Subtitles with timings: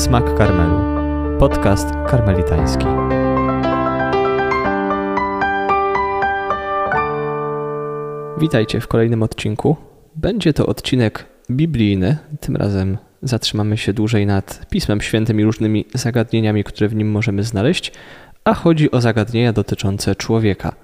[0.00, 0.78] Smak Karmelu.
[1.38, 2.84] Podcast karmelitański.
[8.38, 9.76] Witajcie w kolejnym odcinku.
[10.16, 12.16] Będzie to odcinek biblijny.
[12.40, 17.42] Tym razem zatrzymamy się dłużej nad Pismem Świętym i różnymi zagadnieniami, które w nim możemy
[17.42, 17.92] znaleźć,
[18.44, 20.74] a chodzi o zagadnienia dotyczące człowieka.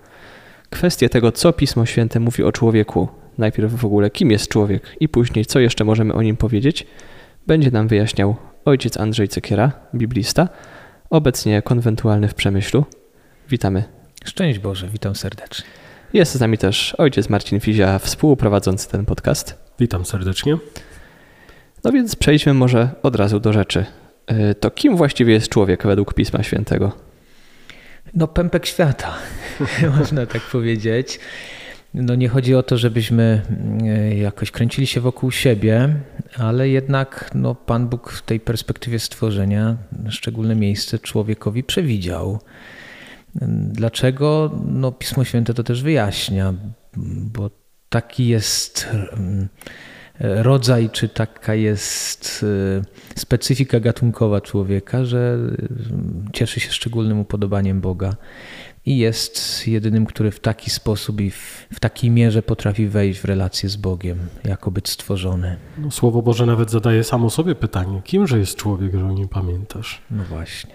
[0.71, 3.09] Kwestie tego, co Pismo Święte mówi o człowieku,
[3.39, 6.87] najpierw w ogóle kim jest człowiek i później co jeszcze możemy o nim powiedzieć,
[7.47, 8.37] będzie nam wyjaśniał
[8.67, 10.49] ojciec Andrzej Cekiera, biblista,
[11.11, 12.85] obecnie konwentualny w Przemyślu.
[13.51, 13.85] Witamy.
[14.25, 15.65] Szczęść Boże, witam serdecznie.
[16.13, 19.55] Jest z nami też ojciec Marcin Fizia, współprowadzący ten podcast.
[19.79, 20.57] Witam serdecznie.
[21.85, 23.85] No więc przejdźmy może od razu do rzeczy.
[24.51, 26.93] Y, to kim właściwie jest człowiek według Pisma Świętego?
[28.15, 29.15] No, pępek świata,
[29.99, 31.21] można tak powiedzieć.
[31.95, 33.43] No nie chodzi o to, żebyśmy
[33.83, 35.95] e, jakoś kręcili się wokół siebie,
[36.37, 39.77] ale jednak no, Pan Bóg w tej perspektywie stworzenia
[40.09, 42.41] szczególne miejsce człowiekowi przewidział.
[43.73, 44.51] Dlaczego?
[44.67, 46.55] No, Pismo Święte to też wyjaśnia,
[47.33, 47.51] bo
[47.89, 49.49] taki jest mm,
[50.21, 52.45] rodzaj, czy taka jest
[52.79, 58.17] e, specyfika gatunkowa człowieka, że mm, cieszy się szczególnym upodobaniem Boga
[58.87, 63.25] i jest jedynym, który w taki sposób i w, w takiej mierze potrafi wejść w
[63.25, 65.57] relację z Bogiem, jako być stworzony.
[65.79, 70.03] No, Słowo Boże nawet zadaje samo sobie pytanie, kimże jest człowiek, że o nim pamiętasz?
[70.11, 70.75] No właśnie.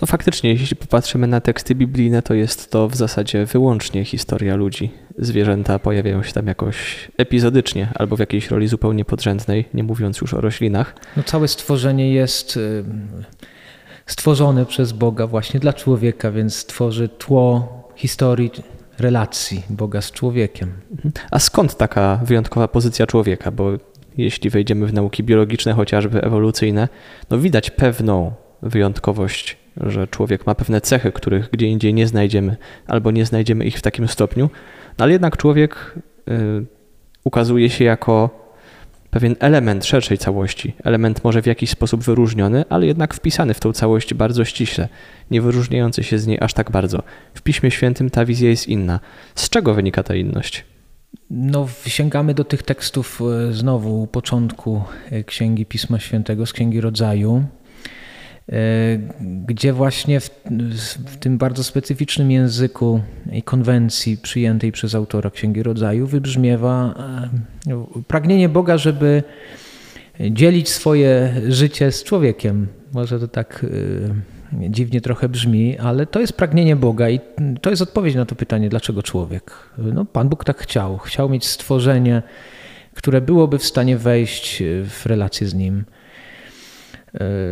[0.00, 4.90] No faktycznie, jeśli popatrzymy na teksty biblijne, to jest to w zasadzie wyłącznie historia ludzi.
[5.18, 10.34] Zwierzęta pojawiają się tam jakoś epizodycznie albo w jakiejś roli zupełnie podrzędnej, nie mówiąc już
[10.34, 10.94] o roślinach.
[11.16, 12.58] No całe stworzenie jest
[14.06, 18.50] stworzone przez Boga właśnie dla człowieka, więc tworzy tło historii
[18.98, 20.72] relacji Boga z człowiekiem.
[20.90, 21.12] Mhm.
[21.30, 23.50] A skąd taka wyjątkowa pozycja człowieka?
[23.50, 23.70] Bo
[24.16, 26.88] jeśli wejdziemy w nauki biologiczne, chociażby ewolucyjne,
[27.30, 28.32] no widać pewną
[28.62, 33.78] wyjątkowość, że człowiek ma pewne cechy, których gdzie indziej nie znajdziemy, albo nie znajdziemy ich
[33.78, 34.50] w takim stopniu,
[34.98, 35.94] no ale jednak człowiek
[36.28, 36.64] y,
[37.24, 38.43] ukazuje się jako
[39.14, 43.72] pewien element szerszej całości, element może w jakiś sposób wyróżniony, ale jednak wpisany w tą
[43.72, 44.88] całość bardzo ściśle,
[45.30, 47.02] nie wyróżniający się z niej aż tak bardzo.
[47.34, 49.00] W Piśmie Świętym ta wizja jest inna.
[49.34, 50.64] Z czego wynika ta inność?
[51.30, 57.44] No, sięgamy do tych tekstów e, znowu początku e, Księgi Pisma Świętego, z Księgi Rodzaju.
[58.52, 58.56] E,
[59.46, 60.30] gdzie właśnie w,
[61.06, 63.00] w, tym bardzo specyficznym języku
[63.32, 66.94] i konwencji przyjętej przez autora Księgi Rodzaju wybrzmiewa
[67.68, 69.22] e, pragnienie Boga, żeby
[70.30, 72.66] dzielić swoje życie z człowiekiem.
[72.92, 73.66] Może to tak
[74.52, 77.20] e, dziwnie trochę brzmi, ale to jest pragnienie Boga i
[77.60, 79.52] to jest odpowiedź na to pytanie, dlaczego człowiek.
[79.78, 80.98] No, Pan Bóg tak chciał.
[80.98, 82.22] Chciał mieć stworzenie,
[82.94, 85.84] które byłoby w stanie wejść w relację z Nim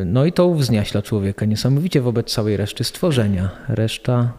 [0.06, 3.50] no i to wzniaśla człowieka niesamowicie wobec całej reszty stworzenia.
[3.68, 4.32] Reszta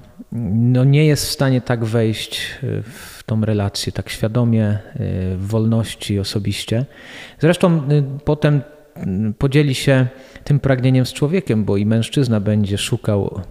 [0.51, 4.79] no, nie jest w stanie tak wejść e, w tą relację, tak świadomie, e,
[5.35, 6.85] w wolności osobiście.
[7.39, 7.81] Zresztą e,
[8.25, 8.62] potem
[9.38, 10.07] podzieli się
[10.44, 13.41] tym pragnieniem z człowiekiem, bo i mężczyzna będzie szukał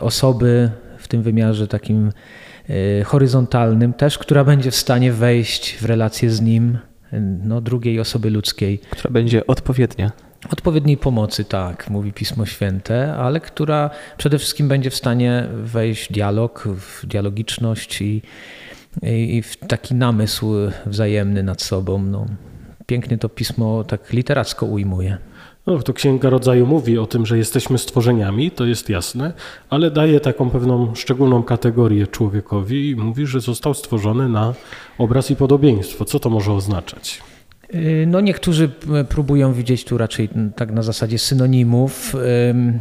[0.00, 2.12] osoby w tym wymiarze takim
[3.04, 6.78] horyzontalnym też, która będzie w stanie wejść w relację z nim,
[7.44, 8.78] no, drugiej osoby ludzkiej.
[8.78, 10.12] Która będzie odpowiednia.
[10.50, 16.12] Odpowiedniej pomocy, tak, mówi Pismo Święte, ale która przede wszystkim będzie w stanie wejść w
[16.12, 18.22] dialog, w dialogiczność i,
[19.02, 20.54] i w taki namysł
[20.86, 22.02] wzajemny nad sobą.
[22.02, 22.26] No,
[22.86, 25.18] pięknie to pismo tak literacko ujmuje.
[25.68, 29.32] No, to Księga Rodzaju mówi o tym, że jesteśmy stworzeniami, to jest jasne,
[29.70, 34.54] ale daje taką pewną szczególną kategorię człowiekowi i mówi, że został stworzony na
[34.98, 36.04] obraz i podobieństwo.
[36.04, 37.22] Co to może oznaczać?
[37.74, 38.68] Y, no niektórzy
[39.08, 42.16] próbują widzieć tu raczej tak na zasadzie synonimów,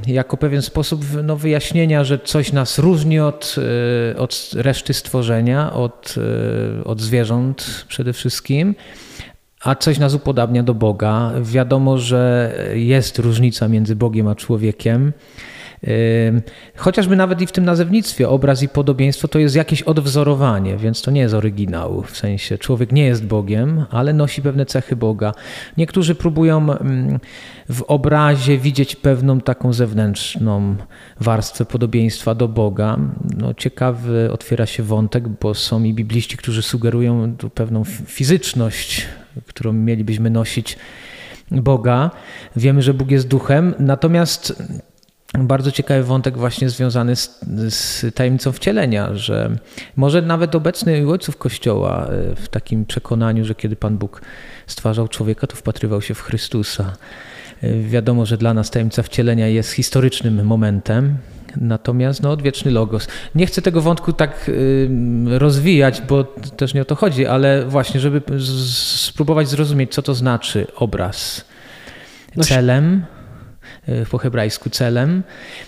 [0.07, 3.55] jako pewien sposób no, wyjaśnienia, że coś nas różni od,
[4.13, 6.15] y, od reszty stworzenia, od,
[6.81, 8.75] y, od zwierząt przede wszystkim,
[9.61, 11.31] a coś nas upodabnia do Boga.
[11.41, 15.13] Wiadomo, że jest różnica między Bogiem a człowiekiem.
[16.75, 21.11] Chociażby nawet i w tym nazewnictwie obraz i podobieństwo to jest jakieś odwzorowanie, więc to
[21.11, 22.01] nie jest oryginał.
[22.01, 25.33] W sensie człowiek nie jest Bogiem, ale nosi pewne cechy Boga.
[25.77, 26.67] Niektórzy próbują
[27.69, 30.75] w obrazie widzieć pewną taką zewnętrzną
[31.19, 32.97] warstwę podobieństwa do Boga.
[33.37, 39.07] No, ciekawy otwiera się wątek, bo są i bibliści, którzy sugerują tu pewną fizyczność,
[39.47, 40.77] którą mielibyśmy nosić
[41.51, 42.11] Boga.
[42.55, 44.63] Wiemy, że Bóg jest duchem, natomiast
[45.33, 47.39] bardzo ciekawy wątek właśnie związany z,
[47.69, 49.55] z, tajemnicą wcielenia, że
[49.95, 54.21] może nawet obecny ojców Kościoła e, w takim przekonaniu, że kiedy Pan Bóg
[54.67, 56.95] stwarzał człowieka, to wpatrywał się w Chrystusa.
[57.81, 61.17] Wiadomo, że dla nas tajemnica wcielenia jest historycznym momentem,
[61.55, 63.07] Natomiast no, odwieczny logos.
[63.35, 64.89] Nie chcę tego wątku tak y,
[65.27, 66.23] rozwijać, bo
[66.57, 68.21] też nie o to chodzi, ale właśnie, żeby
[68.97, 71.45] spróbować zrozumieć, co to znaczy obraz.
[72.35, 73.05] No celem,
[73.89, 75.23] y, po hebrajsku celem.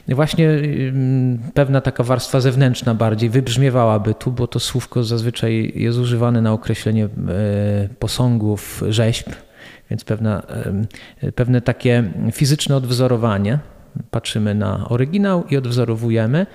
[0.08, 0.94] Właśnie y,
[1.54, 7.06] pewna taka warstwa zewnętrzna bardziej wybrzmiewałaby tu, bo to słówko zazwyczaj jest używane na określenie
[7.06, 7.10] y,
[8.00, 9.28] posągów, rzeźb,
[9.90, 10.44] więc pewna,
[11.36, 13.60] pewne takie fizyczne odwzorowanie
[14.12, 16.46] patrzymy na oryginał i odwzorowujemy.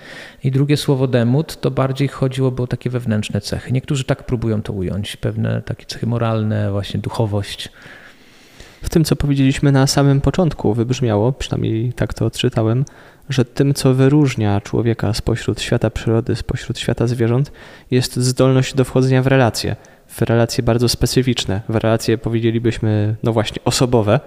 [0.44, 3.72] I drugie słowo demut to bardziej chodziłoby o takie wewnętrzne cechy.
[3.72, 7.68] Niektórzy tak próbują to ująć, pewne takie cechy moralne, właśnie duchowość.
[8.82, 12.84] W tym, co powiedzieliśmy na samym początku, wybrzmiało, przynajmniej tak to odczytałem,
[13.28, 17.52] że tym, co wyróżnia człowieka spośród świata przyrody, spośród świata zwierząt,
[17.90, 19.76] jest zdolność do wchodzenia w relacje.
[20.06, 24.20] W relacje bardzo specyficzne, w relacje powiedzielibyśmy, no właśnie, osobowe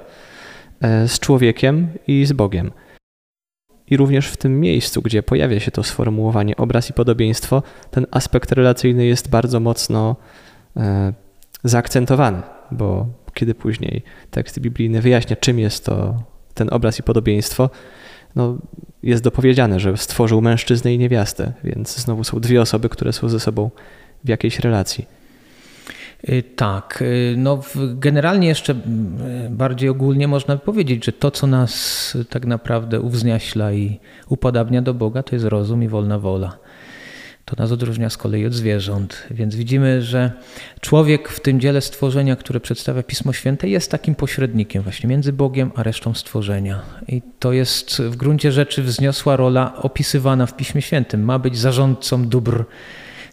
[0.81, 2.71] e, z człowiekiem i z Bogiem.
[3.89, 8.51] I również w tym miejscu, gdzie pojawia się to sformułowanie obraz i podobieństwo, ten aspekt
[8.51, 10.15] relacyjny jest bardzo mocno
[10.77, 11.13] e,
[11.63, 12.41] zaakcentowany,
[12.71, 16.23] bo kiedy później tekst biblijny wyjaśnia, czym jest to
[16.53, 17.69] ten obraz i podobieństwo,
[18.35, 18.57] no,
[19.03, 23.39] jest dopowiedziane, że stworzył mężczyznę i niewiastę, więc znowu są dwie osoby, które są ze
[23.39, 23.69] sobą
[24.23, 25.16] w jakiejś relacji.
[26.23, 27.61] Y, tak, y, no
[27.93, 28.77] generalnie jeszcze y,
[29.49, 33.99] bardziej ogólnie można powiedzieć, że to, co nas tak naprawdę uwzniaśla i
[34.29, 36.57] upodabnia do Boga, to jest rozum i wolna wola.
[37.45, 39.27] To nas odróżnia z kolei od zwierząt.
[39.31, 40.31] Więc widzimy, że
[40.81, 45.71] człowiek w tym dziele stworzenia, które przedstawia Pismo Święte, jest takim pośrednikiem właśnie między Bogiem
[45.75, 46.81] a resztą stworzenia.
[47.07, 51.23] I to jest w gruncie rzeczy wzniosła rola opisywana w Piśmie Świętym.
[51.23, 52.65] Ma być zarządcą dóbr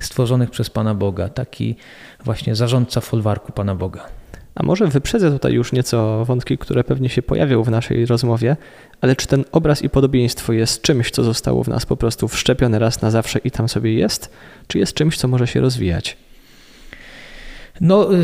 [0.01, 1.29] stworzonych przez Pana Boga.
[1.29, 1.77] Taki
[2.25, 4.07] właśnie zarządca folwarku Pana Boga.
[4.55, 8.57] A może wyprzedzę tutaj już nieco wątki, które pewnie się pojawią w naszej rozmowie,
[9.01, 12.79] ale czy ten obraz i podobieństwo jest czymś, co zostało w nas po prostu wszczepione
[12.79, 14.31] raz na zawsze i tam sobie jest,
[14.67, 16.17] czy jest czymś, co może się rozwijać?
[17.81, 18.23] No, yy,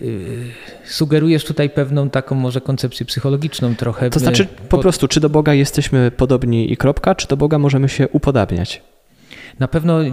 [0.00, 0.44] yy,
[0.84, 4.10] sugerujesz tutaj pewną taką może koncepcję psychologiczną trochę.
[4.10, 7.88] To znaczy po prostu, czy do Boga jesteśmy podobni i kropka, czy do Boga możemy
[7.88, 8.82] się upodabniać?
[9.60, 10.08] Na pewno e,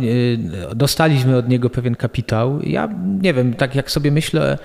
[0.76, 2.62] dostaliśmy od niego pewien kapitał.
[2.62, 2.90] Ja
[3.22, 4.58] nie wiem, tak jak sobie myślę,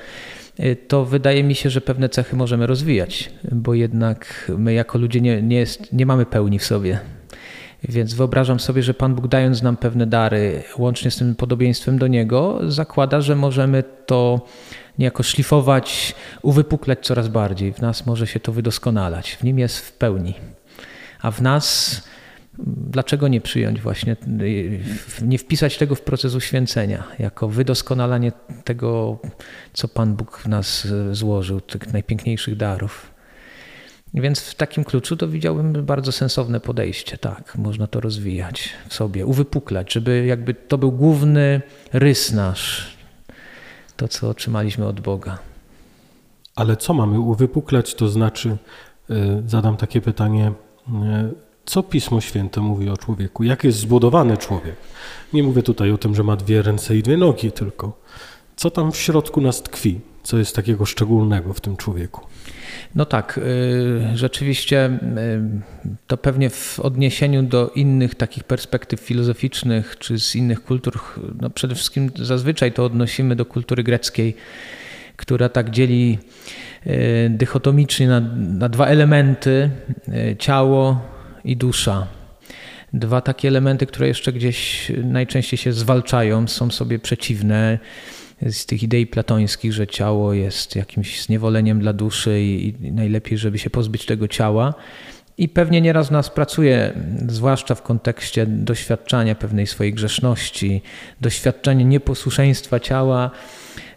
[0.59, 5.21] e, to wydaje mi się, że pewne cechy możemy rozwijać, bo jednak my jako ludzie
[5.21, 6.99] nie, nie, jest, nie mamy pełni w sobie.
[7.89, 12.07] Więc wyobrażam sobie, że Pan Bóg dając nam pewne dary, łącznie z tym podobieństwem do
[12.07, 14.47] Niego, zakłada, że możemy to
[14.99, 17.73] niejako szlifować, uwypuklać coraz bardziej.
[17.73, 19.33] W nas może się to wydoskonalać.
[19.33, 20.35] W Nim jest w pełni.
[21.23, 22.03] A w nas
[22.59, 24.17] Dlaczego nie przyjąć właśnie,
[25.23, 28.33] nie wpisać tego w proces uświęcenia, jako wydoskonalanie
[28.65, 29.19] tego,
[29.73, 33.13] co Pan Bóg w nas złożył, tych najpiękniejszych darów.
[34.15, 37.19] Więc w takim kluczu to widziałbym bardzo sensowne podejście.
[37.19, 41.63] Tak, można to rozwijać w sobie, uwypuklać, żeby jakby to był główny
[41.93, 42.97] rys nasz,
[43.97, 45.39] to co otrzymaliśmy od Boga.
[46.55, 48.57] Ale co mamy uwypuklać, to znaczy,
[49.11, 50.53] y, zadam takie pytanie,
[50.89, 53.45] y, co Pismo Święte mówi o człowieku?
[53.45, 54.77] Jak jest zbudowany człowiek?
[55.33, 58.01] Nie mówię tutaj o tym, że ma dwie ręce i dwie nogi, tylko
[58.57, 60.01] co tam w środku nas tkwi?
[60.23, 62.27] Co jest takiego szczególnego w tym człowieku?
[62.95, 70.19] No tak, y, rzeczywiście y, to pewnie w odniesieniu do innych takich perspektyw filozoficznych czy
[70.19, 71.01] z innych kultur,
[71.41, 74.37] no przede wszystkim zazwyczaj to odnosimy do kultury greckiej,
[75.17, 76.19] która tak dzieli
[76.87, 79.71] y, dychotomicznie na, na dwa elementy:
[80.39, 81.12] ciało
[81.45, 82.07] i dusza.
[82.93, 87.79] Dwa takie elementy, które jeszcze gdzieś najczęściej się zwalczają, są sobie przeciwne
[88.51, 93.71] z tych idei platońskich, że ciało jest jakimś zniewoleniem dla duszy i, najlepiej, żeby się
[93.71, 94.75] pozbyć tego ciała.
[95.39, 96.93] I pewnie nieraz nas pracuje,
[97.29, 100.83] zwłaszcza w kontekście doświadczania pewnej swojej grzeszności,
[101.21, 103.31] doświadczenia nieposłuszeństwa ciała.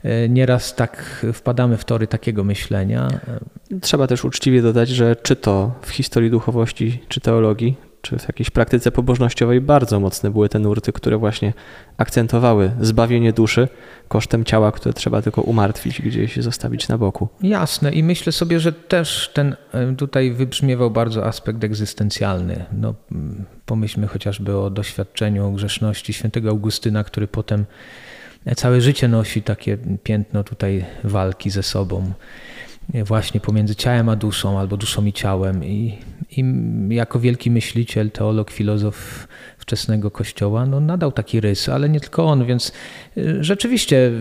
[0.05, 3.07] E, nieraz tak wpadamy w tory takiego myślenia.
[3.81, 8.49] Trzeba też uczciwie dodać, że czy to w historii duchowości, czy teologii, czy w jakiejś
[8.49, 11.53] praktyce pobożnościowej bardzo mocne były te nurty, które właśnie
[11.97, 13.67] akcentowały zbawienie duszy
[14.07, 17.27] kosztem ciała, które trzeba tylko umartwić, gdzieś zostawić na boku.
[17.41, 22.65] Jasne i myślę sobie, że też ten e, tutaj wybrzmiewał bardzo aspekt egzystencjalny.
[22.71, 22.93] No,
[23.65, 27.65] pomyślmy chociażby o doświadczeniu grzeszności świętego Augustyna, który potem
[28.55, 32.13] całe życie nosi takie piętno tutaj walki ze sobą,
[32.93, 35.63] właśnie pomiędzy ciałem a duszą, albo duszą i ciałem.
[35.63, 35.97] I,
[36.37, 36.43] i
[36.89, 42.45] jako wielki myśliciel, teolog, filozof wczesnego kościoła, no nadał taki rys, ale nie tylko on,
[42.45, 42.71] więc
[43.17, 44.11] y, rzeczywiście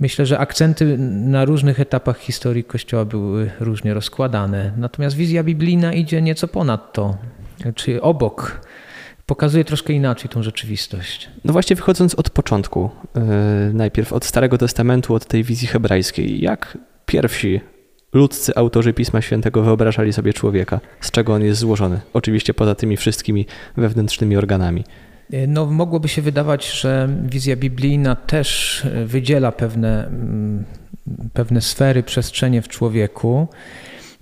[0.00, 4.72] myślę, że akcenty na różnych etapach historii kościoła były różnie rozkładane.
[4.76, 7.16] Natomiast wizja biblijna idzie nieco ponad to,
[7.74, 8.67] czy obok
[9.28, 11.30] pokazuje troszkę inaczej tą rzeczywistość.
[11.44, 13.22] No właśnie wychodząc od początku, yy,
[13.74, 17.60] najpierw od Starego Testamentu, od tej wizji hebrajskiej, jak pierwsi
[18.12, 22.00] ludzcy autorzy Pisma Świętego wyobrażali sobie człowieka, z czego on jest złożony.
[22.12, 24.84] Oczywiście poza tymi wszystkimi wewnętrznymi organami.
[25.32, 30.64] E, no, mogłoby się wydawać, że wizja biblijna też e, wydziela pewne, mm,
[31.32, 33.48] pewne sfery, przestrzenie w człowieku.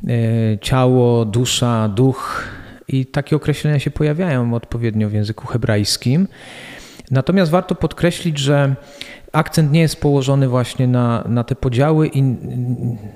[0.08, 2.48] E, ciało, dusza, duch
[2.88, 6.28] i takie określenia się pojawiają odpowiednio w języku hebrajskim.
[7.11, 8.75] Natomiast warto podkreślić, że
[9.33, 12.23] akcent nie jest położony właśnie na, na te podziały i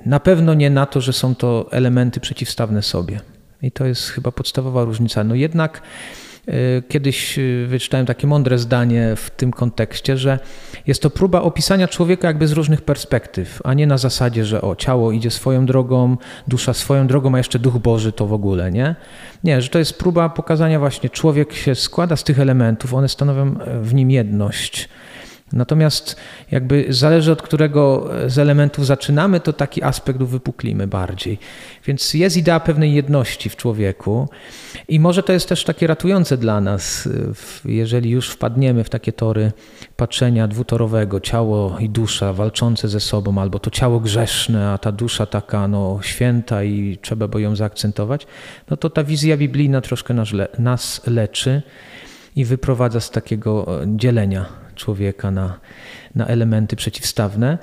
[0.05, 3.19] na pewno nie na to, że są to elementy przeciwstawne sobie.
[3.61, 5.23] I to jest chyba podstawowa różnica.
[5.23, 5.81] No jednak
[6.89, 10.39] kiedyś e, wyczytałem takie mądre zdanie w tym kontekście, że
[10.87, 14.75] jest to próba opisania człowieka jakby z różnych perspektyw, a nie na zasadzie, że o,
[14.75, 16.17] ciało idzie swoją drogą,
[16.47, 18.95] dusza swoją drogą, a jeszcze duch Boży to w ogóle, nie?
[19.43, 23.55] Nie, że to jest próba pokazania właśnie, człowiek się składa z tych elementów, one stanowią
[23.81, 24.89] w nim jedność.
[25.53, 26.15] Natomiast
[26.51, 31.39] jakby zależy od którego z elementów zaczynamy, to taki aspekt wypuklimy bardziej.
[31.85, 34.29] Więc jest idea pewnej jedności w człowieku
[34.87, 37.09] i może to jest też takie ratujące dla nas,
[37.65, 39.51] jeżeli już wpadniemy w takie tory
[39.95, 45.25] patrzenia dwutorowego, ciało i dusza walczące ze sobą, albo to ciało grzeszne, a ta dusza
[45.25, 48.27] taka no, święta i trzeba by ją zaakcentować,
[48.69, 50.29] no to ta wizja biblijna troszkę nas,
[50.59, 51.61] nas leczy
[52.35, 54.45] i wyprowadza z takiego dzielenia
[54.81, 55.59] człowieka na,
[56.15, 57.57] na elementy przeciwstawne,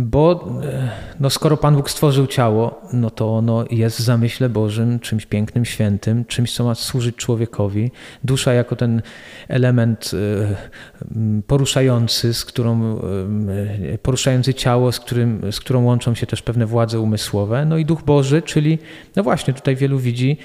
[0.00, 4.98] bo e, no, skoro Pan Bóg stworzył ciało, no to ono jest w zamyśle Bożym
[4.98, 7.90] czymś pięknym, świętym, czymś, co ma służyć człowiekowi.
[8.24, 9.02] Dusza jako ten
[9.48, 12.98] element e, poruszający, z którą,
[13.92, 17.64] e, poruszający ciało, z, którym, z którą łączą się też pewne władze umysłowe.
[17.64, 18.78] No i Duch Boży, czyli
[19.16, 20.38] no właśnie tutaj wielu widzi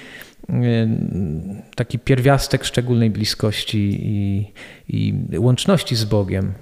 [1.74, 4.52] taki pierwiastek szczególnej bliskości i,
[4.88, 6.52] i łączności z Bogiem.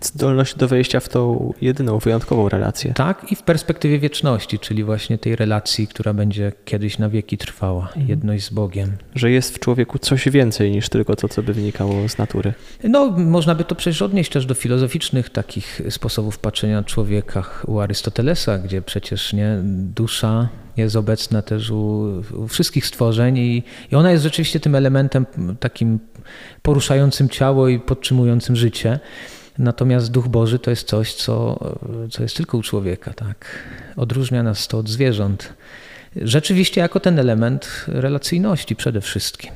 [0.00, 2.92] Zdolność do wejścia w tą jedyną, wyjątkową relację.
[2.94, 7.86] Tak, i w perspektywie wieczności, czyli właśnie tej relacji, która będzie kiedyś na wieki trwała,
[7.86, 8.08] mhm.
[8.08, 8.92] jedność z Bogiem.
[9.14, 12.52] Że jest w człowieku coś więcej niż tylko to, co by wynikało z natury.
[12.84, 17.78] No, można by to przecież odnieść też do filozoficznych takich sposobów patrzenia na człowieka u
[17.78, 19.58] Arystotelesa, gdzie przecież nie
[19.94, 20.48] dusza
[20.82, 25.26] jest obecna też u, u wszystkich stworzeń i, i ona jest rzeczywiście tym elementem
[25.60, 25.98] takim
[26.62, 29.00] poruszającym ciało i podtrzymującym życie.
[29.58, 31.58] Natomiast Duch Boży to jest coś, co,
[32.10, 33.12] co jest tylko u człowieka.
[33.12, 33.68] Tak?
[33.96, 35.54] Odróżnia nas to od zwierząt.
[36.16, 39.50] Rzeczywiście jako ten element relacyjności przede wszystkim.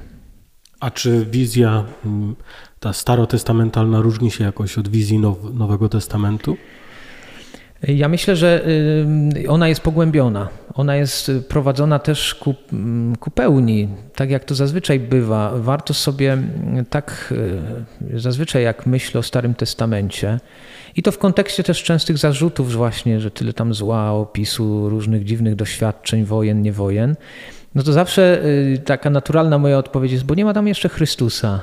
[0.80, 2.36] A czy wizja mm,
[2.80, 6.56] ta starotestamentalna różni się jakoś od wizji now, Nowego Testamentu?
[7.88, 8.62] Ja myślę, że
[9.36, 10.48] y, ona jest pogłębiona.
[10.74, 15.52] Ona jest prowadzona też ku, mm, ku pełni, tak jak to zazwyczaj bywa.
[15.56, 17.34] Warto sobie mm, tak,
[18.14, 20.40] y, zazwyczaj jak myślę o Starym Testamencie,
[20.96, 25.54] i to w kontekście też częstych zarzutów właśnie, że tyle tam zła, opisu różnych dziwnych
[25.56, 27.16] doświadczeń, wojen, niewojen,
[27.74, 31.62] no to zawsze y, taka naturalna moja odpowiedź jest, bo nie ma tam jeszcze Chrystusa.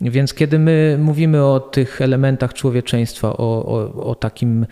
[0.00, 4.66] Więc kiedy my mówimy o tych elementach człowieczeństwa, o, o, o takim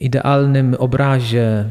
[0.00, 1.66] idealnym obrazie e,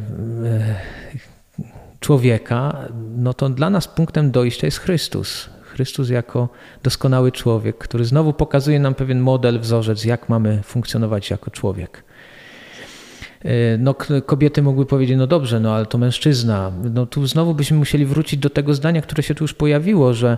[2.00, 2.78] człowieka,
[3.18, 5.50] no to dla nas punktem dojścia jest Chrystus.
[5.62, 6.50] Chrystus jako
[6.84, 12.04] doskonały człowiek, który znowu pokazuje nam pewien model, wzorzec, jak mamy funkcjonować jako człowiek.
[13.46, 16.72] E, no, kobiety mogły powiedzieć, no dobrze, no ale to mężczyzna.
[16.94, 20.38] No tu znowu byśmy musieli wrócić do tego zdania, które się tu już pojawiło, że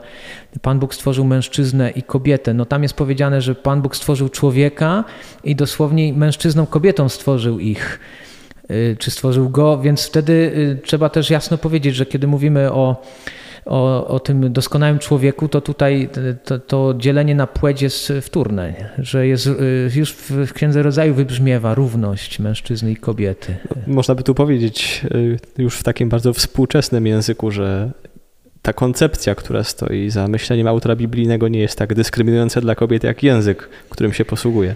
[0.62, 2.54] Pan Bóg stworzył mężczyznę i kobietę.
[2.54, 5.04] No tam jest powiedziane, że Pan Bóg stworzył człowieka
[5.44, 8.00] i dosłownie mężczyzną, kobietą stworzył ich
[8.68, 13.04] e, czy stworzył go, więc wtedy e, trzeba też jasno powiedzieć, że kiedy mówimy o
[13.70, 16.10] o, o tym doskonałym człowieku, to tutaj
[16.44, 21.76] to, to dzielenie na płeć jest wtórne, że jest, y, już w Księdze Rodzaju wybrzmiewa
[21.76, 23.56] równość mężczyzny i kobiety.
[23.88, 27.92] Można by tu powiedzieć y, już w takim bardzo współczesnym języku, że
[28.62, 33.24] ta koncepcja, która stoi za myśleniem autora biblijnego, nie jest tak dyskryminująca dla kobiet jak
[33.24, 34.76] język, którym się posługuje.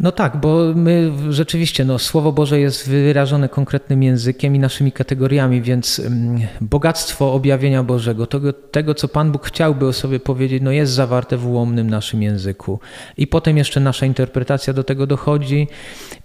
[0.00, 5.62] No tak, bo my rzeczywiście, no, Słowo Boże jest wyrażone konkretnym językiem i naszymi kategoriami,
[5.62, 10.70] więc mm, bogactwo objawienia Bożego, tego, tego, co Pan Bóg chciałby o sobie powiedzieć, no
[10.70, 12.80] jest zawarte w ułomnym naszym języku.
[13.16, 15.68] I potem jeszcze nasza interpretacja do tego dochodzi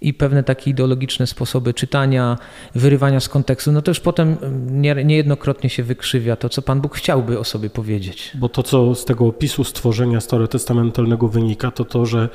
[0.00, 2.38] i pewne takie ideologiczne sposoby czytania,
[2.74, 6.96] wyrywania z kontekstu, no już potem mm, nie, niejednokrotnie się wykrzywia to, co Pan Bóg
[6.96, 8.32] chciałby o sobie powiedzieć.
[8.34, 12.28] Bo to, co z tego opisu stworzenia starotestamentalnego wynika, to to, że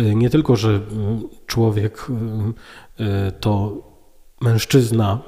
[0.00, 0.85] y, nie tylko, że
[1.46, 2.06] człowiek
[3.00, 3.82] y, y, to
[4.40, 5.18] mężczyzna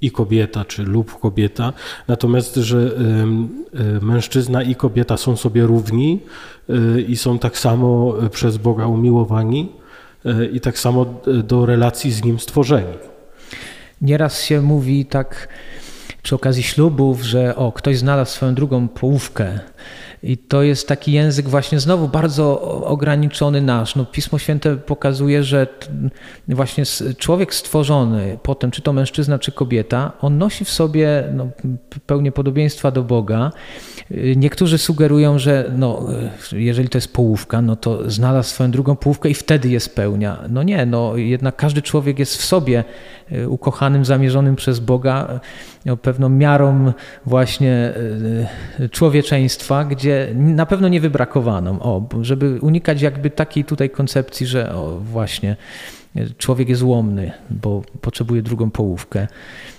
[0.00, 1.72] i kobieta, czy lub kobieta,
[2.08, 2.90] natomiast, że
[4.02, 6.20] mężczyzna i kobieta są sobie równi
[7.08, 9.72] i są tak samo przez Boga umiłowani
[10.52, 11.06] i tak samo
[11.44, 12.94] do relacji z Nim stworzeni.
[14.00, 15.48] Nieraz się mówi tak
[16.22, 19.60] przy okazji ślubów, że o, ktoś znalazł swoją drugą połówkę.
[20.22, 23.96] I to jest taki język właśnie znowu bardzo ograniczony nasz.
[23.96, 25.66] No, Pismo Święte pokazuje, że
[26.48, 26.84] właśnie
[27.18, 31.48] człowiek stworzony, potem czy to mężczyzna, czy kobieta, on nosi w sobie no,
[32.06, 33.52] pełnię podobieństwa do Boga.
[34.36, 36.06] Niektórzy sugerują, że no,
[36.52, 40.44] jeżeli to jest połówka, no to znalazł swoją drugą połówkę i wtedy jest pełnia.
[40.48, 42.84] No nie, no jednak każdy człowiek jest w sobie
[43.32, 45.40] e, ukochanym, zamierzonym przez Boga
[45.84, 46.92] no, pewną miarą
[47.26, 47.92] właśnie
[48.90, 51.80] człowieczeństwa, gdzie na pewno nie wybrakowaną.
[51.82, 55.56] O, żeby unikać jakby takiej tutaj koncepcji, że o, właśnie
[56.38, 59.26] człowiek jest łomny, bo potrzebuje drugą połówkę.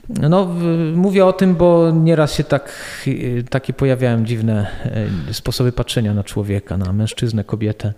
[0.10, 0.56] No,
[0.96, 2.96] mówię o tym, bo nieraz się tak,
[3.50, 4.68] takie pojawiają dziwne
[5.30, 7.94] e, sposoby patrzenia na człowieka, na mężczyznę, kobietę.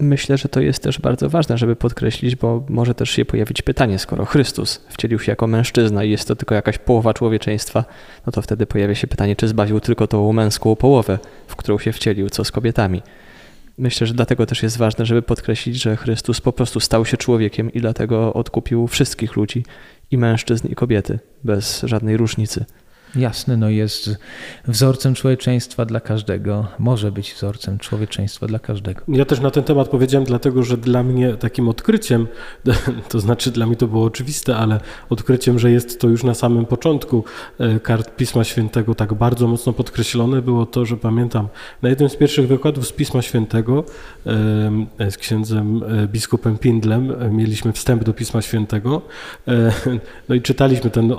[0.00, 3.98] Myślę, że to jest też bardzo ważne, żeby podkreślić, bo może też się pojawić pytanie,
[3.98, 7.84] skoro Chrystus wcielił się jako mężczyzna i jest to tylko jakaś połowa człowieczeństwa,
[8.26, 11.92] no to wtedy pojawia się pytanie, czy zbawił tylko tą męską połowę, w którą się
[11.92, 13.02] wcielił, co z kobietami.
[13.78, 17.72] Myślę, że dlatego też jest ważne, żeby podkreślić, że Chrystus po prostu stał się człowiekiem
[17.72, 19.64] i dlatego odkupił wszystkich ludzi,
[20.10, 22.64] i mężczyzn, i kobiety, bez żadnej różnicy.
[23.16, 24.10] Jasne, no jest
[24.68, 29.00] wzorcem człowieczeństwa dla każdego, może być wzorcem człowieczeństwa dla każdego.
[29.08, 32.26] Ja też na ten temat powiedziałem, dlatego że dla mnie takim odkryciem,
[33.10, 34.80] to znaczy dla mnie to było oczywiste, ale
[35.10, 37.24] odkryciem, że jest to już na samym początku
[37.58, 41.48] e, kart Pisma Świętego tak bardzo mocno podkreślone, było to, że pamiętam
[41.82, 43.84] na jednym z pierwszych wykładów z Pisma Świętego
[44.98, 49.02] e, z księdzem e, biskupem Pindlem mieliśmy wstęp do Pisma Świętego,
[50.28, 51.12] no i czytaliśmy ten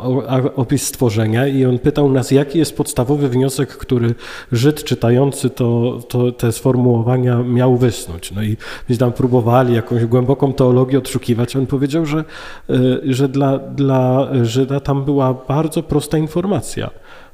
[0.56, 4.16] opis stworzenia i on pytał nas, jaki jest podstawowy wniosek, który
[4.52, 8.32] Żyd czytający to, to, te sformułowania miał wysnuć.
[8.32, 11.56] No i gdzieś tam próbowali jakąś głęboką teologię odszukiwać.
[11.56, 12.24] On powiedział, że,
[12.70, 16.90] y, że dla, dla Żyda tam była bardzo prosta informacja.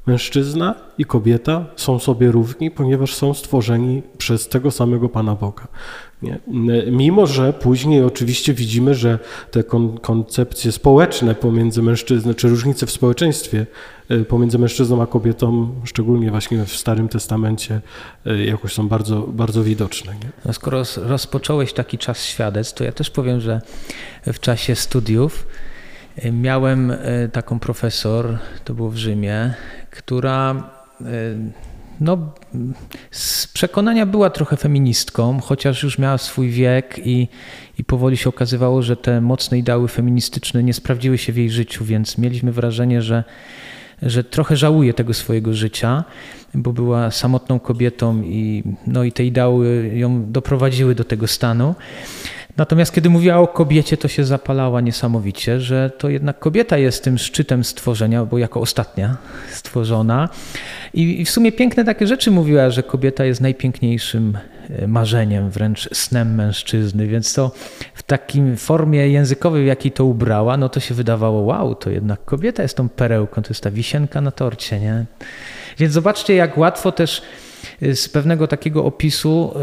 [0.06, 5.68] Mężczyzna i kobieta są sobie równi, ponieważ są stworzeni przez tego samego Pana Boga.
[6.22, 6.40] Nie?
[6.92, 9.20] Mimo, że później oczywiście widzimy, że
[9.52, 13.66] te kon koncepcje społeczne pomiędzy mężczyzną, czy różnice w społeczeństwie
[14.28, 17.82] pomiędzy mężczyzną a kobietą, szczególnie właśnie w Starym Testamencie,
[18.26, 20.14] e, jakoś są bardzo, bardzo widoczne.
[20.14, 20.30] Nie?
[20.46, 23.62] No skoro rozpocząłeś taki czas świadectw, to ja też powiem, że
[24.26, 25.48] w czasie studiów
[26.16, 26.94] e, miałem
[27.32, 29.54] taką profesor, to było w Rzymie,
[29.92, 30.70] która
[32.00, 32.34] no,
[33.12, 37.28] z przekonania była trochę feministką, chociaż już miała swój wiek i,
[37.80, 41.86] i powoli się okazywało, że te mocne ideały feministyczne nie sprawdziły się w jej życiu,
[41.86, 43.24] więc mieliśmy wrażenie, że,
[44.06, 46.04] że trochę żałuje tego swojego życia,
[46.54, 51.76] bo była samotną kobietą i, no, i te ideały ją doprowadziły do tego stanu.
[52.58, 57.18] Natomiast kiedy mówiła o kobiecie, to się zapalała niesamowicie, że to jednak kobieta jest tym
[57.18, 59.18] szczytem stworzenia, bo jako ostatnia
[59.52, 60.30] stworzona.
[60.94, 64.38] I w sumie piękne takie rzeczy mówiła, że kobieta jest najpiękniejszym
[64.88, 67.52] marzeniem, wręcz snem mężczyzny, więc to
[67.94, 72.26] w takim formie językowej, w jakiej to ubrała, no to się wydawało, wow, to jednak
[72.26, 75.06] kobieta jest tą perełką, to jest ta wisienka na torcie, nie?
[75.78, 77.22] Więc zobaczcie, jak łatwo też
[77.82, 79.54] Y, z pewnego takiego opisu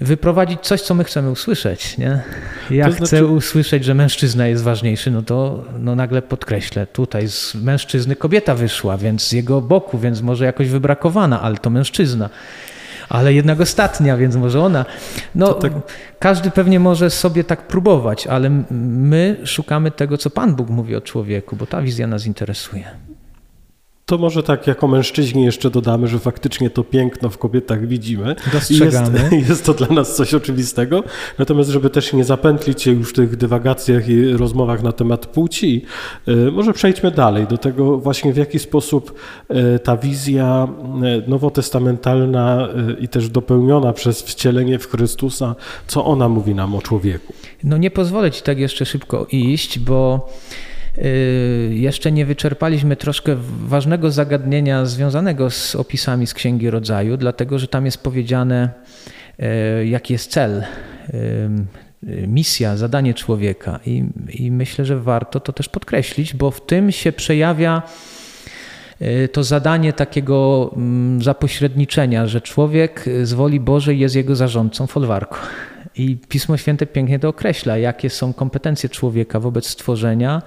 [0.00, 1.98] wyprowadzić coś, co my chcemy usłyszeć.
[1.98, 2.22] Nie?
[2.70, 3.26] Ja to chcę znaczy...
[3.26, 8.96] usłyszeć, że mężczyzna jest ważniejszy, no to no nagle podkreślę, tutaj z mężczyzny kobieta wyszła,
[8.96, 12.30] więc z jego boku, więc może jakoś wybrakowana, ale to mężczyzna
[13.10, 14.84] ale jednak ostatnia, więc może ona.
[15.34, 15.72] No, tak...
[16.18, 21.00] każdy pewnie może sobie tak próbować, ale my szukamy tego, co Pan Bóg mówi o
[21.00, 23.09] człowieku, bo ta wizja nas interesuje.
[24.10, 28.36] To może tak jako mężczyźni jeszcze dodamy, że faktycznie to piękno w kobietach widzimy.
[28.52, 29.18] Dostrzegamy.
[29.18, 31.04] Jest, jest to dla nas coś oczywistego.
[31.38, 35.84] Natomiast żeby też nie zapętlić się już w tych dywagacjach i rozmowach na temat płci,
[36.28, 39.14] y, może przejdźmy dalej do tego właśnie w jaki sposób
[39.50, 40.68] y, ta wizja
[41.26, 42.68] y, nowotestamentalna
[43.00, 45.54] i też dopełniona przez wcielenie w Chrystusa,
[45.86, 47.32] co ona mówi nam o człowieku.
[47.64, 50.28] No nie pozwolę Ci tak jeszcze szybko iść, bo
[51.70, 53.36] jeszcze nie wyczerpaliśmy troszkę
[53.66, 58.70] ważnego zagadnienia związanego z opisami z Księgi Rodzaju, dlatego że tam jest powiedziane,
[59.80, 60.64] y, jaki jest cel,
[61.14, 63.80] y, misja, zadanie człowieka.
[63.86, 67.82] I, I myślę, że warto to też podkreślić, bo w tym się przejawia
[69.32, 75.36] to zadanie takiego mm, zapośredniczenia, że człowiek z woli Bożej jest jego zarządcą folwarku.
[75.96, 80.42] I Pismo Święte pięknie to określa, jakie są kompetencje człowieka wobec stworzenia,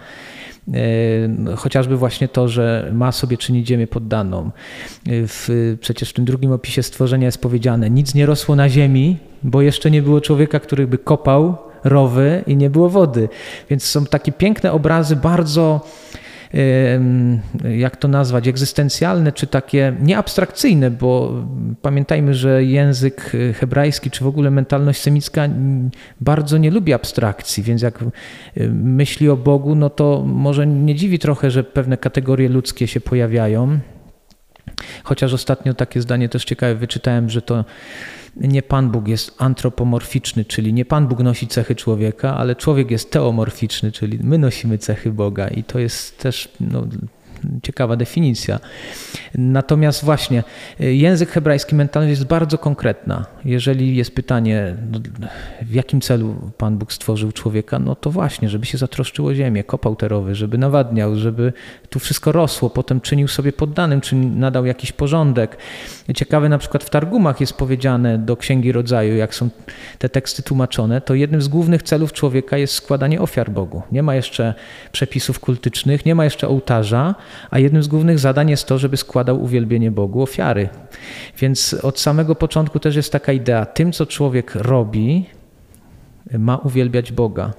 [0.73, 4.51] e, chociażby właśnie to, że ma sobie czynić ziemię poddaną.
[5.05, 9.61] W, przecież w tym drugim opisie stworzenia jest powiedziane, nic nie rosło na ziemi, bo
[9.61, 13.29] jeszcze nie było człowieka, który by kopał rowy i nie było wody.
[13.69, 15.81] Więc są takie piękne obrazy, bardzo
[17.77, 21.43] jak to nazwać, egzystencjalne, czy takie nieabstrakcyjne, bo
[21.81, 25.49] pamiętajmy, że język hebrajski, czy w ogóle mentalność semicka
[26.21, 28.05] bardzo nie lubi abstrakcji, więc jak
[28.73, 33.79] myśli o Bogu, no to może nie dziwi trochę, że pewne kategorie ludzkie się pojawiają.
[35.03, 37.65] Chociaż ostatnio takie zdanie też ciekawe wyczytałem, że to
[38.35, 43.11] nie Pan Bóg jest antropomorficzny, czyli nie Pan Bóg nosi cechy człowieka, ale człowiek jest
[43.11, 46.87] teomorficzny, czyli my nosimy cechy Boga i to jest też no,
[47.63, 48.59] ciekawa definicja.
[49.35, 50.43] Natomiast właśnie
[50.81, 53.25] y, język hebrajski mentalny jest bardzo konkretna.
[53.45, 54.99] Jeżeli jest pytanie, no,
[55.61, 59.95] w jakim celu Pan Bóg stworzył człowieka, no to właśnie, żeby się zatroszczyło ziemię, kopał
[59.95, 61.53] terowy, żeby nawadniał, żeby
[61.89, 65.57] tu wszystko rosło, potem czynił sobie poddanym, czy nadał jakiś porządek.
[66.15, 69.49] Ciekawe na przykład w Targumach jest powiedziane do Księgi Rodzaju, jak są
[69.99, 73.81] te teksty tłumaczone, to jednym z głównych celów człowieka jest składanie ofiar Bogu.
[73.91, 74.53] Nie ma jeszcze
[74.91, 77.15] przepisów kultycznych, nie ma jeszcze ołtarza,
[77.51, 80.69] a jednym z głównych zadań jest to, żeby składał uwielbienie Bogu ofiary.
[81.39, 85.25] Więc od samego początku też jest taka idea, tym co człowiek robi,
[86.39, 87.53] ma uwielbiać Boga.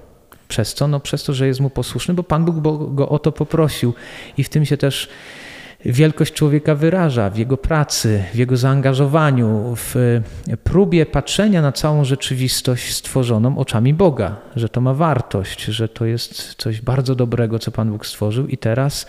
[0.49, 0.89] Przez co?
[0.89, 2.61] No przez to, że jest mu posłuszny, bo Pan Bóg
[2.95, 3.95] go o to poprosił
[4.39, 5.09] i w tym się też
[5.85, 10.21] wielkość człowieka wyraża w jego pracy, w jego zaangażowaniu, w
[10.65, 16.55] próbie patrzenia na całą rzeczywistość stworzoną oczami Boga, że to ma wartość, że to jest
[16.55, 19.07] coś bardzo dobrego, co Pan Bóg stworzył, i teraz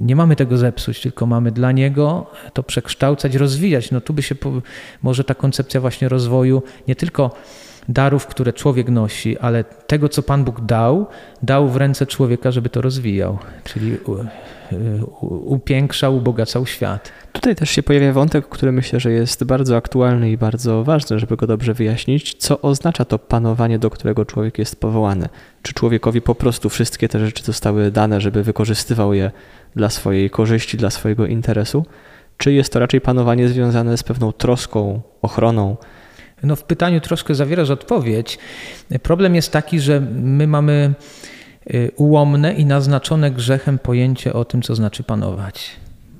[0.00, 3.90] nie mamy tego zepsuć, tylko mamy dla Niego to przekształcać, rozwijać.
[3.90, 4.34] No tu by się
[5.02, 7.30] może ta koncepcja właśnie rozwoju nie tylko
[7.88, 11.06] darów, które człowiek nosi, ale tego, co Pan Bóg dał,
[11.42, 13.96] dał w ręce człowieka, żeby to rozwijał, czyli
[15.30, 17.12] upiększał, ubogacał świat.
[17.32, 21.36] Tutaj też się pojawia wątek, który myślę, że jest bardzo aktualny i bardzo ważny, żeby
[21.36, 22.34] go dobrze wyjaśnić.
[22.34, 25.28] Co oznacza to panowanie, do którego człowiek jest powołany?
[25.62, 29.30] Czy człowiekowi po prostu wszystkie te rzeczy zostały dane, żeby wykorzystywał je
[29.76, 31.86] dla swojej korzyści, dla swojego interesu?
[32.36, 35.76] Czy jest to raczej panowanie związane z pewną troską, ochroną,
[36.42, 38.38] no w pytaniu troszkę zawierasz odpowiedź.
[39.02, 41.37] Problem jest taki, że my mamy y,
[41.96, 45.70] ułomne i naznaczone grzechem pojęcie o tym, co znaczy panować.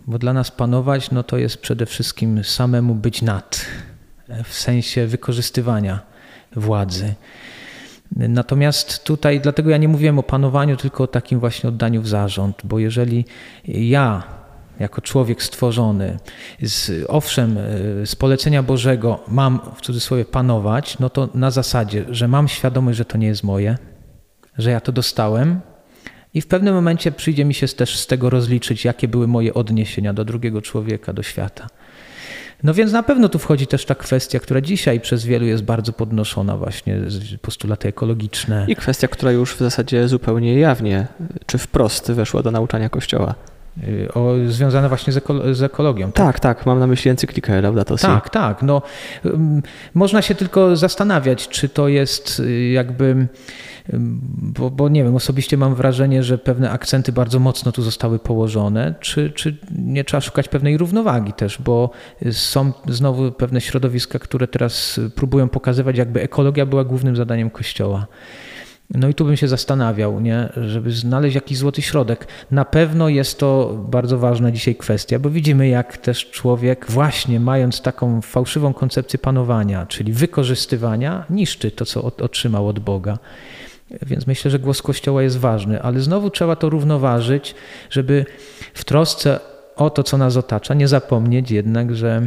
[0.07, 3.67] Bo dla nas panować, no to jest przede wszystkim samemu być nad,
[4.45, 6.01] w sensie wykorzystywania
[6.57, 7.15] władzy.
[8.17, 12.57] Natomiast tutaj, dlatego ja nie mówiłem o panowaniu, tylko o takim właśnie oddaniu w zarząd,
[12.65, 13.25] bo jeżeli
[13.65, 14.23] ja
[14.81, 16.19] jako człowiek stworzony,
[16.63, 22.29] z, owszem, e, z polecenia Bożego mam w cudzysłowie panować, no to na zasadzie, że
[22.29, 23.79] mam świadomość, że to nie jest moje,
[24.59, 25.61] że ja to dostałem
[26.35, 30.12] i w pewnym momencie przyjdzie mi się też z tego rozliczyć, jakie były moje odniesienia
[30.12, 31.66] do drugiego człowieka, do świata.
[32.62, 35.92] No więc na pewno tu wchodzi też ta kwestia, która dzisiaj przez wielu jest bardzo
[35.92, 37.01] podnoszona, właśnie
[37.42, 38.64] postulaty ekologiczne.
[38.68, 41.07] I kwestia, która już w zasadzie zupełnie jawnie
[41.47, 43.35] czy wprost weszła do nauczania Kościoła.
[43.85, 46.12] Y, o, związane właśnie z, eko, z ekologią.
[46.12, 46.27] Tak?
[46.27, 48.07] tak, tak, mam na myśli encyklikę Laudato Si.
[48.07, 48.62] Tak, tak.
[48.62, 48.83] No,
[49.95, 53.29] można się tylko zastanawiać, czy to jest y, jakby,
[54.38, 58.95] bo, bo, nie wiem, osobiście mam wrażenie, że pewne akcenty bardzo mocno tu zostały położone,
[59.01, 61.91] czy, czy nie trzeba szukać pewnej równowagi też, bo
[62.33, 68.07] są znowu pewne środowiska, które teraz próbują pokazywać, jakby ekologia była głównym zadaniem Kościoła.
[68.94, 70.48] No i tu bym się zastanawiał, nie?
[70.57, 72.27] żeby znaleźć jakiś złoty środek.
[72.51, 77.83] Na pewno jest to bardzo ważna dzisiaj kwestia, bo widzimy, jak też człowiek, właśnie mając
[77.83, 83.18] taką fałszywą koncepcję panowania, czyli wykorzystywania, niszczy to, co otrzymał od Boga.
[84.07, 87.55] Więc myślę, że głos Kościoła jest ważny, ale znowu trzeba to równoważyć,
[87.90, 88.27] żeby
[88.74, 89.40] w trosce
[89.77, 92.22] o to, co nas otacza, nie zapomnieć jednak, że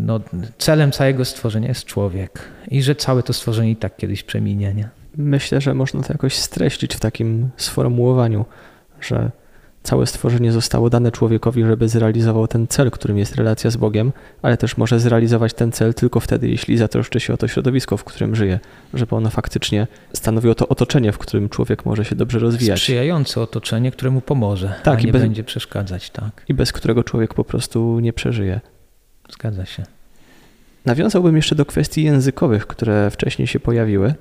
[0.00, 0.20] no,
[0.58, 4.74] celem całego stworzenia jest człowiek i że całe to stworzenie i tak kiedyś przeminie.
[4.74, 5.03] Nie?
[5.16, 8.44] Myślę, że można to jakoś streścić w takim sformułowaniu,
[9.00, 9.30] że
[9.82, 14.56] całe stworzenie zostało dane człowiekowi, żeby zrealizował ten cel, którym jest relacja z Bogiem, ale
[14.56, 18.34] też może zrealizować ten cel tylko wtedy, jeśli zatroszczy się o to środowisko, w którym
[18.34, 18.60] żyje,
[18.94, 22.78] żeby ono faktycznie stanowiło to otoczenie, w którym człowiek może się dobrze rozwijać.
[22.78, 26.10] Sprzyjające otoczenie, któremu pomoże, tak, a nie bez, będzie przeszkadzać.
[26.10, 26.44] Tak.
[26.48, 28.60] I bez którego człowiek po prostu nie przeżyje.
[29.30, 29.82] Zgadza się.
[30.84, 34.14] Nawiązałbym jeszcze do kwestii językowych, które wcześniej się pojawiły,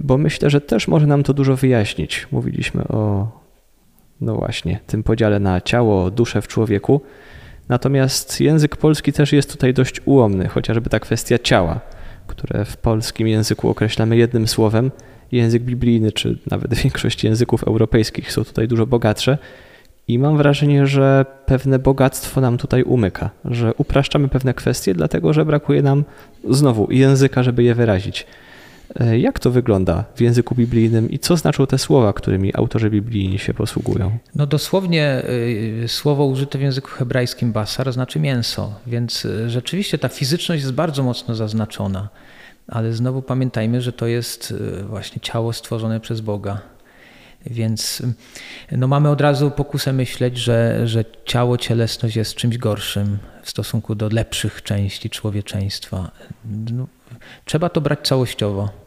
[0.00, 2.26] bo myślę, że też może nam to dużo wyjaśnić.
[2.32, 3.28] Mówiliśmy o
[4.20, 7.00] no właśnie, tym podziale na ciało, duszę w człowieku.
[7.68, 11.80] Natomiast język polski też jest tutaj dość ułomny, chociażby ta kwestia ciała,
[12.26, 14.90] które w polskim języku określamy jednym słowem.
[15.32, 19.38] Język biblijny, czy nawet większość języków europejskich są tutaj dużo bogatsze.
[20.08, 25.44] I mam wrażenie, że pewne bogactwo nam tutaj umyka, że upraszczamy pewne kwestie, dlatego że
[25.44, 26.04] brakuje nam
[26.50, 28.26] znowu języka, żeby je wyrazić.
[29.00, 33.38] E, jak to wygląda w języku biblijnym i co znaczą te słowa, którymi autorzy biblijni
[33.38, 34.18] się posługują?
[34.34, 35.22] No dosłownie
[35.84, 40.74] y, słowo użyte w języku hebrajskim basar znaczy mięso, więc y, rzeczywiście ta fizyczność jest
[40.74, 42.08] bardzo mocno zaznaczona.
[42.68, 46.60] Ale znowu pamiętajmy, że to jest y, właśnie ciało stworzone przez Boga.
[47.50, 48.02] Więc
[48.72, 53.94] no mamy od razu pokusę myśleć, że, że ciało, cielesność jest czymś gorszym w stosunku
[53.94, 56.10] do lepszych części człowieczeństwa.
[56.72, 56.86] No,
[57.44, 58.85] trzeba to brać całościowo.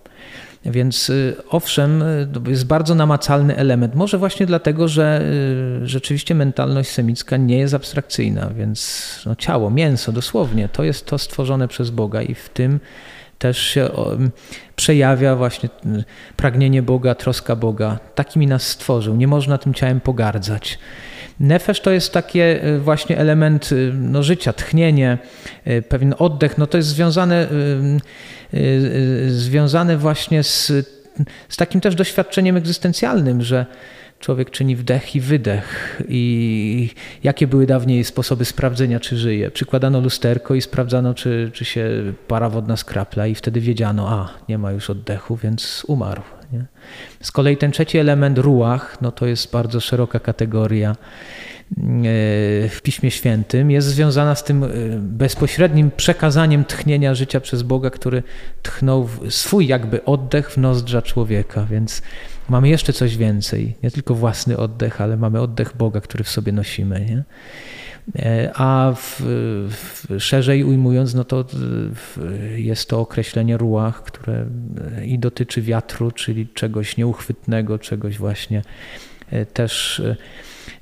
[0.66, 3.96] Więc y, owszem, y, to jest bardzo namacalny element.
[3.96, 5.22] Może właśnie dlatego, że
[5.84, 11.18] y, rzeczywiście mentalność semicka nie jest abstrakcyjna, więc no, ciało, mięso dosłownie, to jest to
[11.18, 12.80] stworzone przez Boga i w tym
[13.38, 13.90] też się
[14.76, 15.70] przejawia właśnie
[16.36, 18.00] pragnienie Boga, troska Boga.
[18.16, 19.16] Takimi nas stworzył.
[19.16, 20.80] Nie można tym ciałem pogardzać.
[21.40, 22.40] Nefesz to jest taki
[22.80, 25.18] właśnie element no, życia, tchnienie,
[25.90, 26.58] pewien oddech.
[26.58, 27.48] No, to jest związane
[29.28, 30.72] związane właśnie z,
[31.50, 33.66] z takim też doświadczeniem egzystencjalnym, że
[34.20, 36.02] człowiek czyni wdech i wydech.
[36.08, 36.90] I
[37.24, 39.52] jakie były dawniej sposoby sprawdzenia, czy żyje?
[39.52, 41.90] Przykładano lusterko i sprawdzano, czy, czy się
[42.28, 46.22] para wodna skrapla, i wtedy wiedziano, a nie ma już oddechu, więc umarł.
[46.54, 46.66] Nie?
[47.22, 50.96] Z kolei ten trzeci element, ruach, no to jest bardzo szeroka kategoria
[52.70, 54.68] w Piśmie Świętym jest związana z tym e,
[55.00, 58.24] bezpośrednim przekazaniem tchnienia życia przez Boga, który
[58.64, 62.02] tchnął swój jakby oddech w nozdrza człowieka, więc
[62.50, 63.76] mamy jeszcze coś więcej.
[63.84, 67.00] Nie tylko własny oddech, ale mamy oddech Boga, który w sobie nosimy.
[67.00, 67.24] Nie?
[68.16, 69.22] E, a w,
[69.70, 71.46] w, szerzej ujmując, no to
[72.56, 74.46] jest to określenie ruach, które
[75.06, 78.62] i dotyczy wiatru, czyli czegoś nieuchwytnego, czegoś właśnie
[79.32, 80.02] e, też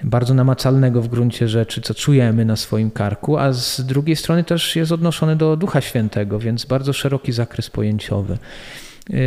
[0.04, 4.76] bardzo namacalnego w gruncie rzeczy, co czujemy na swoim karku, a z drugiej strony też
[4.76, 8.38] jest odnoszony do Ducha Świętego, więc bardzo szeroki zakres pojęciowy.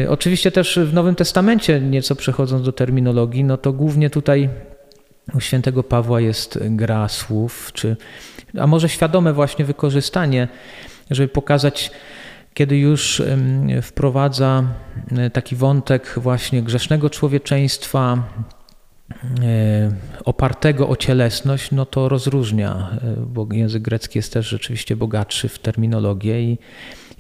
[0.09, 4.49] Oczywiście też w Nowym Testamencie, nieco przechodząc do terminologii, no to głównie tutaj
[5.35, 7.97] u świętego Pawła jest gra słów, czy,
[8.61, 10.49] a może świadome właśnie wykorzystanie,
[11.11, 11.91] żeby pokazać,
[12.55, 13.23] kiedy już
[13.83, 14.65] wprowadza
[15.27, 18.23] y, taki wątek właśnie grzesznego człowieczeństwa,
[19.43, 19.91] E,
[20.25, 25.59] opartego o cielesność, no to rozróżnia, e, bo język grecki jest też rzeczywiście bogatszy w
[25.59, 26.59] terminologię i,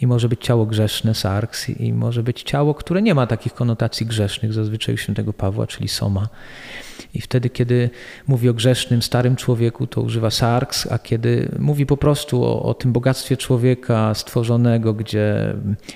[0.00, 4.06] i może być ciało grzeszne, sarks, i może być ciało, które nie ma takich konotacji
[4.06, 6.28] grzesznych, zazwyczaj u świętego Pawła, czyli soma.
[7.14, 7.90] I wtedy, kiedy
[8.26, 12.74] mówi o grzesznym, starym człowieku, to używa sarks, a kiedy mówi po prostu o, o
[12.74, 15.54] tym bogactwie człowieka stworzonego, gdzie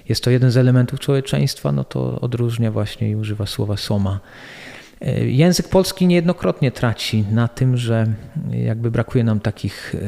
[0.08, 4.20] jest to jeden z elementów człowieczeństwa, no to odróżnia właśnie i używa słowa soma.
[5.00, 8.06] E, język polski niejednokrotnie traci na tym, że
[8.50, 9.98] jakby brakuje nam takich e,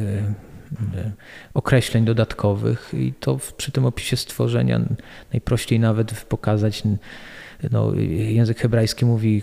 [0.99, 1.13] e,
[1.55, 4.81] określeń dodatkowych i to przy tym opisie stworzenia
[5.33, 6.83] najprościej nawet pokazać
[7.71, 7.93] no,
[8.29, 9.43] język hebrajski mówi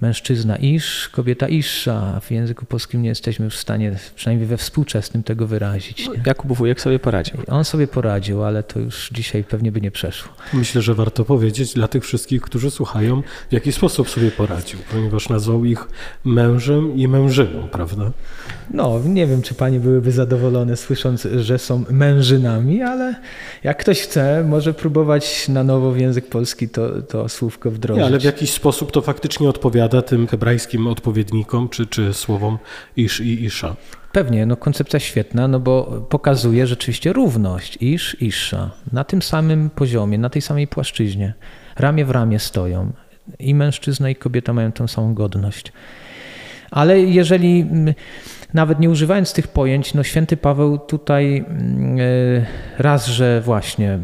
[0.00, 4.56] mężczyzna isz, kobieta isza, a w języku polskim nie jesteśmy już w stanie, przynajmniej we
[4.56, 6.08] współczesnym, tego wyrazić.
[6.08, 6.14] Nie?
[6.26, 7.36] Jakub Wujek sobie poradził.
[7.48, 10.32] On sobie poradził, ale to już dzisiaj pewnie by nie przeszło.
[10.52, 15.28] Myślę, że warto powiedzieć dla tych wszystkich, którzy słuchają, w jaki sposób sobie poradził, ponieważ
[15.28, 15.88] nazwał ich
[16.24, 18.10] mężem i mężyną, prawda?
[18.70, 23.14] No, nie wiem, czy panie byłyby zadowolone słysząc, że są mężynami, ale
[23.64, 28.00] jak ktoś chce, może próbować na nowo w język polski to, to słówko wdrożyć.
[28.00, 32.58] Nie, ale w jakiś sposób to faktycznie odpowiada tym hebrajskim odpowiednikom, czy, czy słowom
[32.96, 33.76] isz i isza.
[34.12, 40.18] Pewnie, no koncepcja świetna, no bo pokazuje rzeczywiście równość isz, isza na tym samym poziomie,
[40.18, 41.34] na tej samej płaszczyźnie.
[41.76, 42.92] Ramię w ramię stoją
[43.38, 45.72] i mężczyzna i kobieta mają tą samą godność.
[46.70, 47.66] Ale jeżeli
[48.54, 52.02] nawet nie używając tych pojęć, no święty Paweł tutaj mm, e,
[52.78, 53.98] raz, że właśnie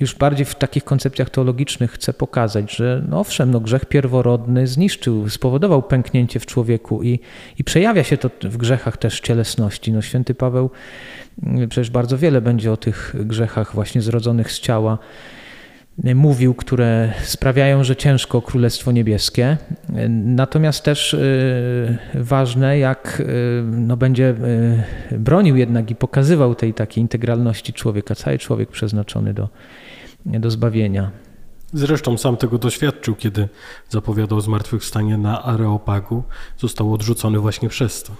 [0.00, 5.28] już bardziej w takich koncepcjach teologicznych chce pokazać, że no owszem, no grzech pierworodny zniszczył,
[5.28, 7.20] spowodował pęknięcie w człowieku i,
[7.58, 9.92] i przejawia się to w grzechach też cielesności.
[9.92, 10.70] No święty Paweł
[11.42, 14.98] mm, przecież bardzo wiele będzie o tych grzechach właśnie zrodzonych z ciała
[16.14, 19.56] mówił, które sprawiają, że ciężko Królestwo Niebieskie.
[20.08, 23.24] Natomiast też y, ważne, jak y,
[23.70, 24.34] no, będzie
[25.12, 29.48] y, bronił jednak i pokazywał tej takiej integralności człowieka, cały człowiek przeznaczony do,
[30.26, 31.10] do zbawienia.
[31.72, 33.48] Zresztą sam tego doświadczył, kiedy
[33.88, 36.22] zapowiadał zmartwychwstanie na Areopagu.
[36.58, 38.12] Został odrzucony właśnie przez to.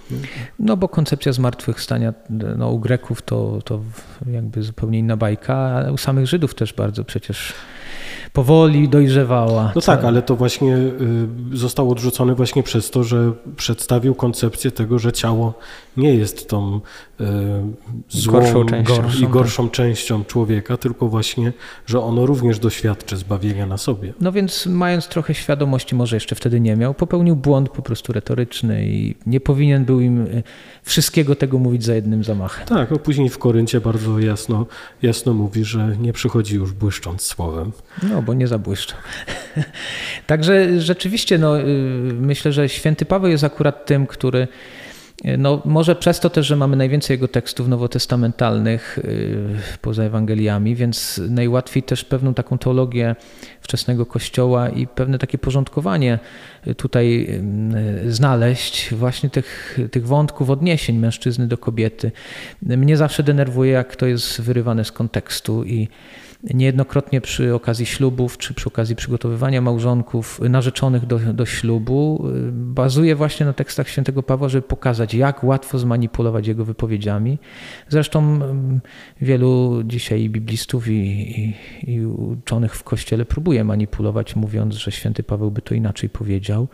[0.59, 2.13] No bo koncepcja zmartwychwstania
[2.57, 3.81] no, u Greków to, to
[4.27, 5.55] jakby zupełnie inna bajka,
[5.87, 7.53] a u samych Żydów też bardzo przecież
[8.33, 9.71] powoli dojrzewała.
[9.75, 14.99] No tak, ale to właśnie y, został odrzucony właśnie przez to, że przedstawił koncepcję tego,
[14.99, 15.53] że ciało
[15.97, 16.81] nie jest tą
[17.21, 17.25] y,
[18.09, 19.03] złą gorszą częścią.
[19.21, 19.71] i gorszą tak.
[19.71, 21.53] częścią człowieka, tylko właśnie,
[21.85, 24.13] że ono również doświadczy zbawienia na sobie.
[24.21, 28.85] No więc mając trochę świadomości, może jeszcze wtedy nie miał, popełnił błąd po prostu retoryczny
[28.85, 30.43] i nie powinien był im y,
[30.83, 32.67] wszystkiego tego mówić za jednym zamachem.
[32.67, 34.65] Tak, a później w Koryncie bardzo jasno,
[35.01, 37.71] jasno mówi, że nie przychodzi już błyszcząc słowem.
[38.09, 38.99] No, bo nie zabłyszczał.
[40.27, 41.63] Także rzeczywiście no, y,
[42.13, 44.47] myślę, że święty Paweł jest akurat tym, który
[45.37, 49.37] no, może przez to też, że mamy najwięcej jego tekstów nowotestamentalnych y,
[49.81, 53.15] poza Ewangeliami, więc najłatwiej też pewną taką teologię
[53.61, 56.19] wczesnego Kościoła i pewne takie porządkowanie
[56.77, 57.27] tutaj
[58.05, 62.11] y, znaleźć, właśnie tych, tych wątków odniesień mężczyzny do kobiety.
[62.61, 65.87] Mnie zawsze denerwuje, jak to jest wyrywane z kontekstu i
[66.43, 73.15] Niejednokrotnie przy okazji ślubów czy przy okazji przygotowywania małżonków narzeczonych do, do ślubu y, bazuje
[73.15, 77.37] właśnie na tekstach świętego Pawła, żeby pokazać, jak łatwo zmanipulować jego wypowiedziami.
[77.89, 78.39] Zresztą
[79.21, 81.55] wielu dzisiaj biblistów i, i,
[81.93, 86.67] i uczonych w Kościele próbuje manipulować, mówiąc, że święty Paweł by to inaczej powiedział,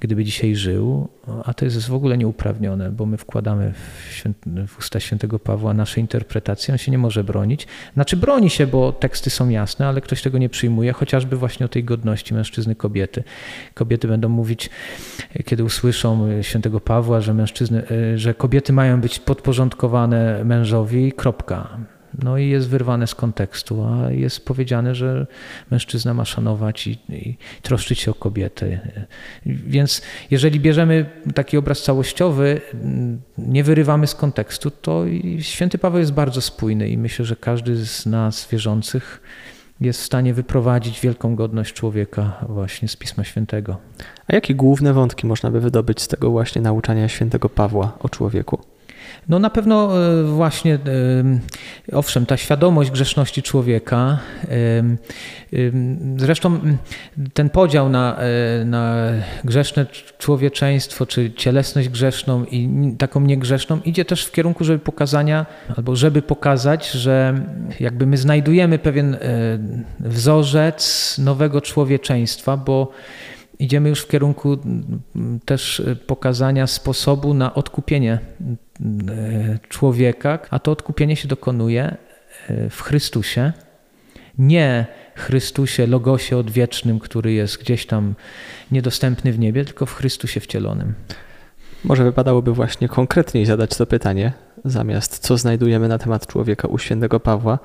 [0.00, 1.08] gdyby dzisiaj żył,
[1.44, 4.36] a to jest w ogóle nieuprawnione, bo my wkładamy w, święt,
[4.68, 7.66] w usta świętego Pawła nasze interpretacje, on się nie może bronić.
[7.94, 11.66] Znaczy broni się, bo tekst teksty są jasne, ale ktoś tego nie przyjmuje, chociażby właśnie
[11.66, 13.24] o tej godności mężczyzny, kobiety.
[13.74, 14.70] Kobiety będą mówić,
[15.44, 21.78] kiedy usłyszą świętego Pawła, że mężczyzny, e, że kobiety mają być podporządkowane mężowi, kropka.
[22.22, 25.26] No i jest wyrwane z kontekstu, a jest powiedziane, że
[25.70, 28.80] mężczyzna ma szanować i, i, troszczyć się o kobietę.
[29.46, 32.60] Więc jeżeli bierzemy taki obraz całościowy,
[33.38, 35.04] nie wyrywamy z kontekstu, to
[35.40, 39.20] święty Paweł jest bardzo spójny i myślę, że każdy z nas wierzących
[39.80, 43.76] jest w stanie wyprowadzić wielką godność człowieka właśnie z Pisma Świętego.
[44.28, 48.75] A jakie główne wątki można by wydobyć z tego właśnie nauczania świętego Pawła o człowieku?
[49.28, 50.78] No na pewno e, właśnie, e,
[51.92, 54.18] owszem, ta świadomość grzeszności człowieka,
[56.16, 56.60] zresztą
[57.34, 58.96] ten podział na, e, na
[59.44, 59.86] grzeszne
[60.18, 66.22] człowieczeństwo, czy cielesność grzeszną i taką niegrzeszną idzie też w kierunku, żeby pokazania, albo żeby
[66.22, 67.40] pokazać, że
[67.80, 69.16] jakby my znajdujemy pewien
[70.00, 72.92] wzorzec nowego człowieczeństwa, bo
[73.58, 74.58] idziemy już w kierunku
[75.44, 78.18] też pokazania sposobu na odkupienie
[78.80, 81.96] E, człowieka, a to odkupienie się dokonuje
[82.48, 83.52] e, w Chrystusie.
[84.38, 88.14] Nie Chrystusie, Logosie odwiecznym, który jest gdzieś tam
[88.70, 90.94] niedostępny w niebie, tylko w Chrystusie wcielonym.
[91.84, 94.32] Może wypadałoby właśnie konkretniej zadać to pytanie,
[94.64, 97.58] zamiast co znajdujemy na temat człowieka u świętego Pawła,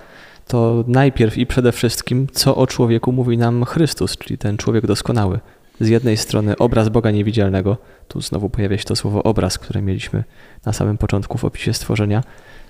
[0.47, 5.39] to najpierw i przede wszystkim, co o człowieku mówi nam Chrystus, czyli ten człowiek doskonały.
[5.81, 10.23] Z jednej strony obraz Boga niewidzialnego, tu znowu pojawia się to słowo obraz, które mieliśmy
[10.65, 12.23] na samym początku w opisie stworzenia.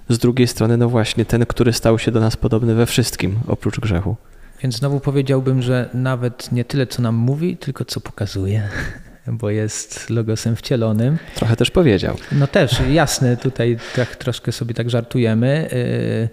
[0.10, 3.80] Z drugiej strony, no właśnie, ten, który stał się do nas podobny we wszystkim, oprócz
[3.80, 4.16] grzechu.
[4.64, 8.70] Więc znowu powiedziałbym, że nawet nie tyle, co nam mówi, tylko co pokazuje
[9.28, 11.18] bo jest logosem wcielonym.
[11.36, 12.16] Trochę też powiedział.
[12.32, 15.70] No też, jasne, tutaj tak troszkę sobie tak żartujemy.
[15.72, 16.30] Yy,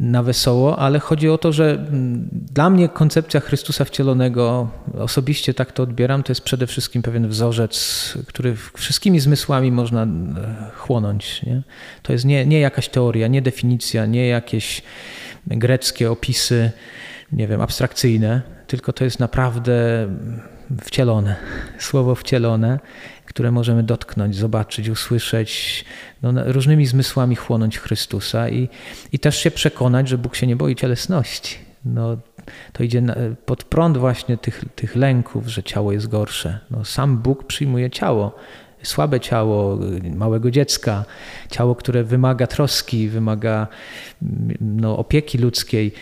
[0.00, 5.72] na wesoło, ale chodzi o to, że mm, dla mnie koncepcja Chrystusa wcielonego, osobiście tak
[5.72, 10.06] to odbieram, to jest przede wszystkim pewien wzorzec, który wszystkimi zmysłami można e,
[10.76, 11.42] chłonąć.
[11.42, 11.62] Nie?
[12.02, 14.82] To jest nie, nie jakaś teoria, nie definicja, nie jakieś
[15.46, 16.70] greckie opisy,
[17.32, 20.08] nie wiem, abstrakcyjne, tylko to jest naprawdę
[20.84, 21.36] wcielone,
[21.78, 22.80] słowo wcielone,
[23.26, 25.84] które możemy dotknąć, zobaczyć, usłyszeć,
[26.22, 28.68] no, różnymi zmysłami chłonąć Chrystusa i,
[29.12, 31.56] i też się przekonać, że Bóg się nie boi cielesności.
[31.84, 32.16] No,
[32.72, 33.02] to idzie
[33.46, 36.58] pod prąd właśnie tych, tych lęków, że ciało jest gorsze.
[36.70, 38.34] No, sam Bóg przyjmuje ciało
[38.82, 39.78] słabe ciało
[40.14, 41.04] małego dziecka,
[41.50, 43.66] ciało, które wymaga troski, wymaga
[44.60, 45.92] no, opieki ludzkiej.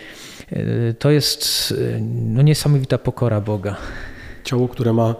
[0.99, 1.73] To jest
[2.11, 3.75] no, niesamowita pokora Boga.
[4.43, 5.15] Ciało, które ma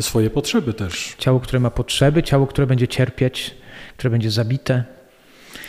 [0.00, 1.14] swoje potrzeby też.
[1.18, 3.54] Ciało, które ma potrzeby, ciało, które będzie cierpieć,
[3.96, 4.84] które będzie zabite.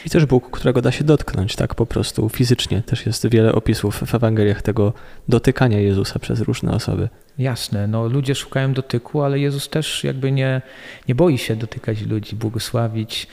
[0.05, 2.81] I też Bóg, którego da się dotknąć, tak po prostu fizycznie.
[2.81, 4.93] Też jest wiele opisów w Ewangeliach tego
[5.29, 7.09] dotykania Jezusa przez różne osoby.
[7.37, 10.61] Jasne, no ludzie szukają dotyku, ale Jezus też jakby nie,
[11.07, 13.27] nie boi się dotykać ludzi, błogosławić,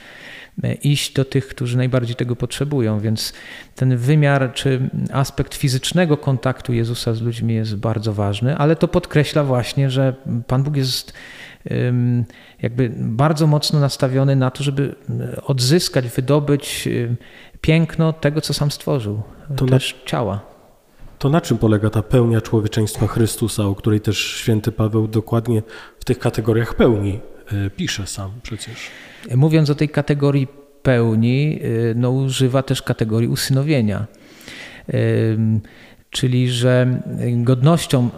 [0.83, 3.33] iść do tych, którzy najbardziej tego potrzebują, więc
[3.75, 9.43] ten wymiar czy aspekt fizycznego kontaktu Jezusa z ludźmi jest bardzo ważny, ale to podkreśla
[9.43, 10.13] właśnie, że
[10.47, 11.13] Pan Bóg jest
[12.61, 14.95] jakby bardzo mocno nastawiony na to, żeby
[15.45, 16.89] odzyskać, wydobyć
[17.61, 19.21] piękno tego, co sam stworzył,
[19.55, 20.41] to też na, ciała.
[21.19, 25.63] To na czym polega ta pełnia człowieczeństwa Chrystusa, o której też święty Paweł dokładnie
[25.99, 27.32] w tych kategoriach pełni e,
[27.75, 28.77] pisze sam przecież?
[29.35, 30.47] Mówiąc o tej kategorii
[30.83, 34.07] pełni, e, no używa też kategorii usynowienia
[36.13, 37.01] czyli że
[37.35, 38.09] godnością,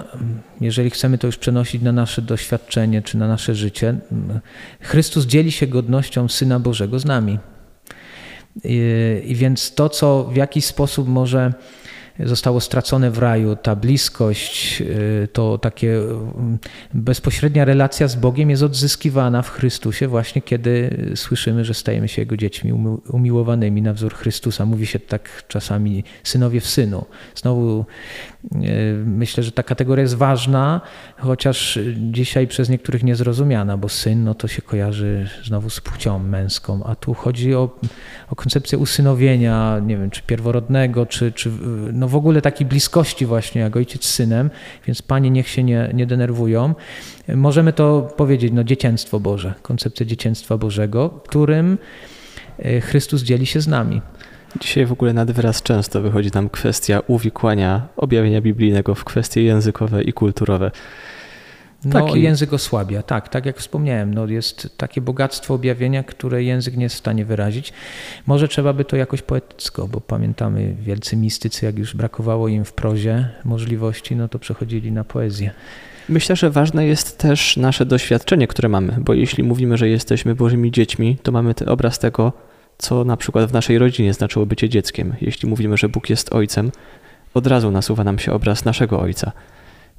[0.61, 3.95] jeżeli chcemy to już przenosić na nasze doświadczenie czy na nasze życie,
[4.81, 7.39] Chrystus dzieli się godnością Syna Bożego z nami.
[9.23, 11.53] I więc to, co w jakiś sposób może
[12.19, 13.55] zostało stracone w raju.
[13.55, 16.57] Ta bliskość, y, to takie mm,
[16.93, 22.37] bezpośrednia relacja z Bogiem jest odzyskiwana w Chrystusie właśnie kiedy słyszymy, że stajemy się Jego
[22.37, 22.73] dziećmi
[23.09, 24.65] umiłowanymi na wzór Chrystusa.
[24.65, 27.05] Mówi się tak czasami synowie w synu.
[27.35, 27.85] Znowu
[28.55, 28.57] y,
[29.05, 30.81] myślę, że ta kategoria jest ważna,
[31.17, 31.79] chociaż
[32.11, 36.95] dzisiaj przez niektórych niezrozumiana, bo syn no to się kojarzy znowu z płcią męską, a
[36.95, 37.79] tu chodzi o,
[38.29, 41.51] o koncepcję usynowienia, nie wiem, czy pierworodnego, czy, czy
[41.93, 44.49] no no w ogóle takiej bliskości właśnie jak ojciec z synem,
[44.87, 46.75] więc panie niech się nie, nie denerwują.
[47.35, 51.77] Możemy to powiedzieć, no dzieciństwo Boże, koncepcja dzieciństwa Bożego, którym
[52.59, 54.01] e, Chrystus dzieli się z nami.
[54.61, 60.03] Dzisiaj w ogóle nad wyraz często wychodzi nam kwestia uwikłania objawienia biblijnego w kwestie językowe
[60.03, 60.71] i kulturowe.
[61.85, 62.21] No, Taki...
[62.21, 64.13] język osłabia, tak, tak jak wspomniałem.
[64.13, 67.73] No, jest takie bogactwo objawienia, które język nie jest w stanie wyrazić.
[68.27, 72.73] Może trzeba by to jakoś poetycko, bo pamiętamy wielcy mistycy, jak już brakowało im w
[72.73, 75.51] prozie możliwości, no to przechodzili na poezję.
[76.09, 80.71] Myślę, że ważne jest też nasze doświadczenie, które mamy, bo jeśli mówimy, że jesteśmy Bożymi
[80.71, 82.33] dziećmi, to mamy ten obraz tego,
[82.77, 85.15] co na przykład w naszej rodzinie znaczyło bycie dzieckiem.
[85.21, 86.71] Jeśli mówimy, że Bóg jest Ojcem,
[87.33, 89.31] od razu nasuwa nam się obraz naszego Ojca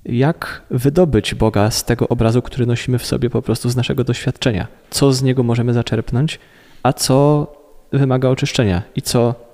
[0.08, 4.66] jak wydobyć Boga z tego obrazu, który nosimy w sobie po prostu z naszego doświadczenia.
[4.90, 6.38] Co z niego możemy zaczerpnąć,
[6.82, 7.46] a co
[7.92, 9.45] wymaga oczyszczenia i co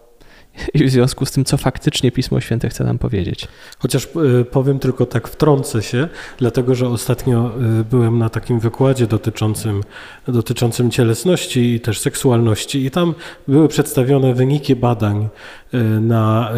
[0.75, 3.49] i w związku z tym, co faktycznie Pismo Święte chce nam powiedzieć.
[3.79, 4.09] Chociaż
[4.41, 7.51] e, powiem tylko tak, wtrącę się, dlatego że ostatnio
[7.81, 9.81] e, byłem na takim wykładzie dotyczącym,
[10.29, 13.15] dotyczącym cielesności i też seksualności, i tam
[13.49, 15.29] były przedstawione wyniki badań
[15.75, 16.53] e, na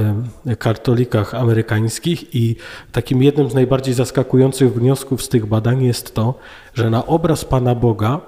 [0.59, 2.57] katolikach amerykańskich, i
[2.92, 6.34] takim jednym z najbardziej zaskakujących wniosków z tych badań jest to,
[6.74, 8.20] że na obraz Pana Boga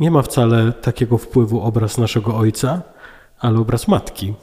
[0.00, 2.82] nie ma wcale takiego wpływu obraz naszego Ojca,
[3.40, 4.34] ale obraz Matki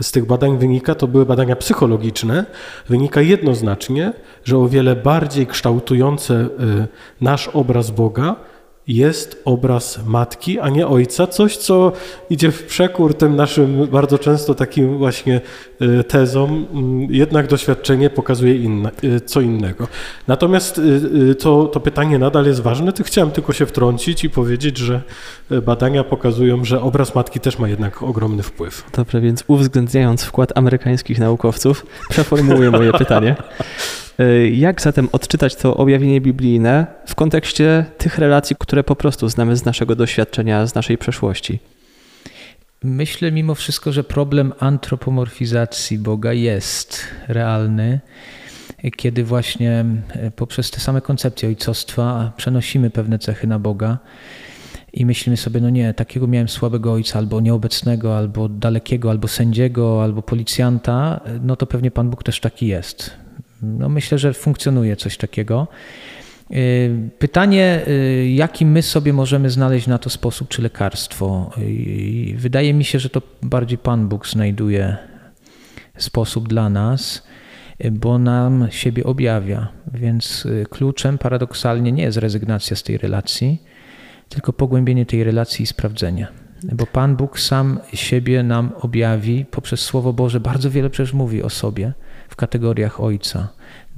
[0.00, 2.44] z tych badań wynika, to były badania psychologiczne,
[2.88, 4.12] wynika jednoznacznie,
[4.44, 6.48] że o wiele bardziej kształtujące y,
[7.20, 8.36] nasz obraz Boga
[8.88, 11.26] jest obraz matki, a nie ojca.
[11.26, 11.92] Coś, co
[12.30, 15.40] idzie w przekór tym naszym bardzo często takim właśnie
[15.80, 16.66] e, tezom.
[16.72, 19.88] Mm, jednak doświadczenie pokazuje inne, e, co innego.
[20.28, 20.80] Natomiast
[21.30, 22.92] e, to, to pytanie nadal jest ważne.
[23.04, 25.02] Chciałem tylko się wtrącić i powiedzieć, że
[25.62, 28.84] badania pokazują, że obraz matki też ma jednak ogromny wpływ.
[28.96, 33.36] Dobrze, więc uwzględniając wkład amerykańskich naukowców, przeformułuję moje pytanie.
[34.18, 39.56] E, jak zatem odczytać to objawienie biblijne w kontekście tych relacji, które po prostu znamy
[39.56, 41.58] z naszego doświadczenia, z naszej przeszłości?
[42.84, 48.00] Myślę mimo wszystko, że problem antropomorfizacji Boga jest realny,
[48.96, 53.98] kiedy właśnie e, poprzez te same koncepcje ojcostwa przenosimy pewne cechy na Boga
[54.92, 60.02] i myślimy sobie, no nie, takiego miałem słabego ojca, albo nieobecnego, albo dalekiego, albo sędziego,
[60.02, 63.27] albo policjanta, no to pewnie Pan Bóg też taki jest.
[63.62, 65.68] No myślę, że funkcjonuje coś takiego.
[66.50, 71.50] Y, pytanie, y, jaki my sobie możemy znaleźć na to sposób czy lekarstwo?
[71.58, 74.96] Y, wydaje mi się, że to bardziej Pan Bóg znajduje
[75.96, 77.26] sposób dla nas,
[77.92, 79.68] bo nam siebie objawia.
[79.94, 83.62] Więc kluczem paradoksalnie nie jest rezygnacja z tej relacji,
[84.28, 86.28] tylko pogłębienie tej relacji i sprawdzenie.
[86.72, 90.40] Bo Pan Bóg sam siebie nam objawi poprzez Słowo Boże.
[90.40, 91.92] Bardzo wiele przecież mówi o sobie
[92.28, 93.48] w kategoriach Ojca.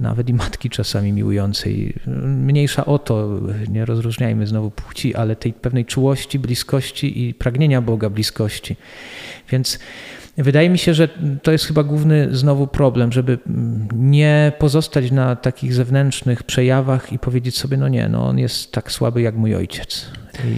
[0.01, 1.93] nawet i matki czasami miłującej.
[2.25, 8.09] Mniejsza o to, nie rozróżniajmy znowu płci, ale tej pewnej czułości, bliskości i pragnienia Boga
[8.09, 8.75] bliskości.
[9.49, 9.79] Więc
[10.37, 11.09] wydaje mi się, że
[11.43, 13.37] to jest chyba główny znowu problem, żeby
[13.93, 18.91] nie pozostać na takich zewnętrznych przejawach i powiedzieć sobie, no nie, no on jest tak
[18.91, 20.05] słaby jak mój ojciec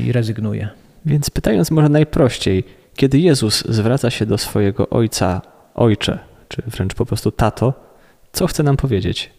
[0.05, 0.69] i rezygnuje.
[1.05, 2.63] Więc pytając może najprościej,
[2.95, 5.41] kiedy Jezus zwraca się do swojego ojca,
[5.75, 7.73] ojcze, czy wręcz po prostu tato,
[8.31, 9.31] co chce nam powiedzieć?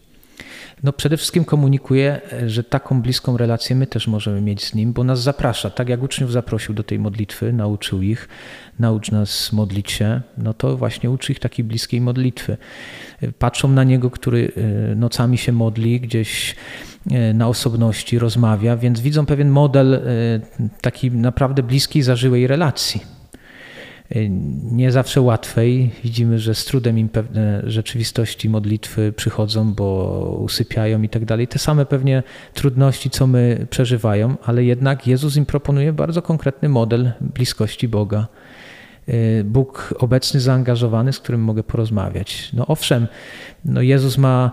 [0.83, 5.05] No przede wszystkim komunikuje, że taką bliską relację my też możemy mieć z Nim, bo
[5.05, 5.71] nas zaprasza.
[5.71, 8.29] Tak jak uczniów zaprosił do tej modlitwy, nauczył ich,
[8.79, 12.57] naucz nas modlić się, no to właśnie uczy ich takiej bliskiej modlitwy.
[13.39, 14.53] Patrzą na Niego, który
[14.93, 16.57] y, nocami się modli, gdzieś
[17.31, 20.01] y, na osobności rozmawia, więc widzą pewien model y,
[20.81, 23.14] takiej naprawdę bliskiej, zażyłej relacji.
[24.17, 24.31] Y,
[24.73, 25.91] nie zawsze łatwej.
[26.05, 31.49] Widzimy, że z trudem im pewne rzeczywistości modlitwy przychodzą, bo usypiają i tak dalej.
[31.49, 32.23] Te same pewnie
[32.55, 38.27] trudności, co my przeżywają, ale jednak Jezus im proponuje bardzo konkretny model bliskości Boga.
[39.09, 42.51] Y, Bóg obecny, zaangażowany, z którym mogę porozmawiać.
[42.53, 43.07] No owszem,
[43.65, 44.51] no Jezus ma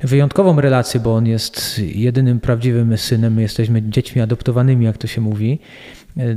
[0.00, 5.20] wyjątkową relację, bo On jest jedynym prawdziwym synem, my jesteśmy dziećmi adoptowanymi, jak to się
[5.20, 5.58] mówi,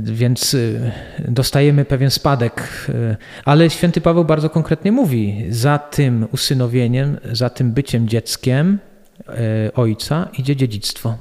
[0.00, 0.92] więc y,
[1.28, 2.86] dostajemy pewien spadek.
[2.88, 8.78] Y, ale święty Paweł bardzo konkretnie mówi: za tym usynowieniem, za tym byciem dzieckiem
[9.20, 11.16] y, ojca idzie dziedzictwo.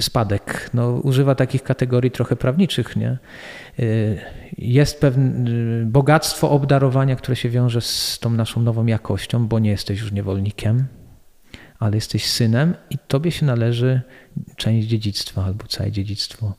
[0.00, 0.70] Spadek.
[0.74, 2.96] No, używa takich kategorii trochę prawniczych.
[2.96, 3.18] Nie?
[4.58, 5.50] Jest pewne
[5.86, 10.86] bogactwo obdarowania, które się wiąże z tą naszą nową jakością, bo nie jesteś już niewolnikiem,
[11.80, 14.00] ale jesteś synem i tobie się należy
[14.56, 16.54] część dziedzictwa albo całe dziedzictwo.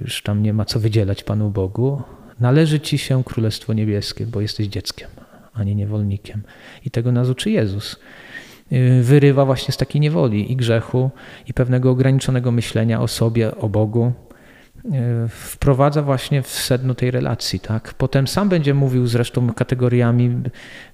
[0.00, 2.02] Już tam nie ma co wydzielać Panu Bogu.
[2.40, 5.08] Należy ci się Królestwo Niebieskie, bo jesteś dzieckiem,
[5.54, 6.42] a nie niewolnikiem.
[6.84, 7.96] I tego nas uczy Jezus.
[9.02, 11.10] Wyrywa właśnie z takiej niewoli i grzechu,
[11.46, 14.12] i pewnego ograniczonego myślenia o sobie, o Bogu,
[15.28, 17.60] wprowadza właśnie w sedno tej relacji.
[17.60, 17.94] Tak?
[17.94, 20.36] Potem sam będzie mówił zresztą kategoriami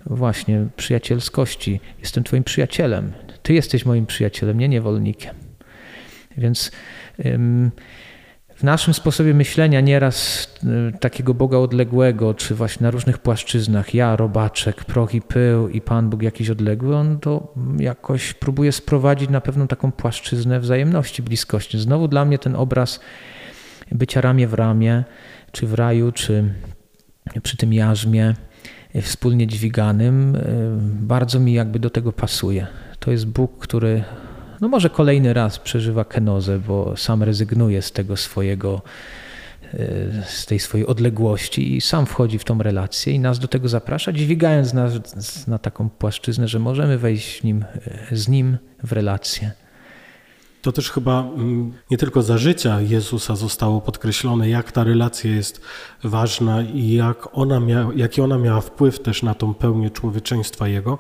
[0.06, 1.80] właśnie przyjacielskości.
[2.00, 3.12] Jestem twoim przyjacielem.
[3.44, 5.34] Ty jesteś moim przyjacielem, nie niewolnikiem.
[6.36, 6.70] Więc
[8.56, 10.48] w naszym sposobie myślenia nieraz
[10.94, 15.80] y, takiego Boga odległego, czy właśnie na różnych płaszczyznach, ja, robaczek, proch i pył i
[15.80, 21.78] Pan Bóg jakiś odległy, on to jakoś próbuje sprowadzić na pewną taką płaszczyznę wzajemności, bliskości.
[21.78, 23.00] Znowu dla mnie ten obraz
[23.92, 25.04] bycia ramię w ramię,
[25.52, 26.54] czy w raju, czy
[27.42, 28.34] przy tym jarzmie
[28.96, 30.40] y, wspólnie dźwiganym, y,
[31.06, 32.66] bardzo mi jakby do tego pasuje.
[33.04, 34.04] To jest Bóg, który
[34.60, 38.82] no może kolejny raz przeżywa kenozę, bo sam rezygnuje z tego swojego,
[39.74, 39.78] e,
[40.26, 44.12] z tej swojej odległości i sam wchodzi w tą relację i nas do tego zaprasza,
[44.12, 47.64] dźwigając nas na taką płaszczyznę, że możemy wejść nim,
[48.10, 49.50] e, z nim w relację.
[50.62, 55.60] To też chyba mm, nie tylko za życia Jezusa zostało podkreślone, jak ta relacja jest
[56.04, 60.98] ważna i jak ona mia, jaki ona miała wpływ też na tą pełnię człowieczeństwa Jego.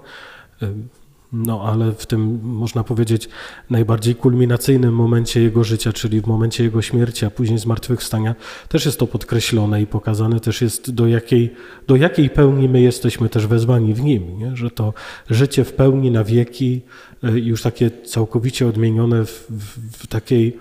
[1.34, 3.28] No, ale w tym, można powiedzieć,
[3.70, 8.34] najbardziej kulminacyjnym momencie jego życia, czyli w momencie jego śmierci, a później zmartwychwstania,
[8.68, 11.54] też jest to podkreślone i pokazane też jest, do jakiej,
[11.86, 14.56] do jakiej pełni my jesteśmy też wezwani w nim, nie?
[14.56, 14.94] że to
[15.30, 16.82] życie w pełni na wieki,
[17.22, 20.58] e, już takie całkowicie odmienione w, w, w takiej,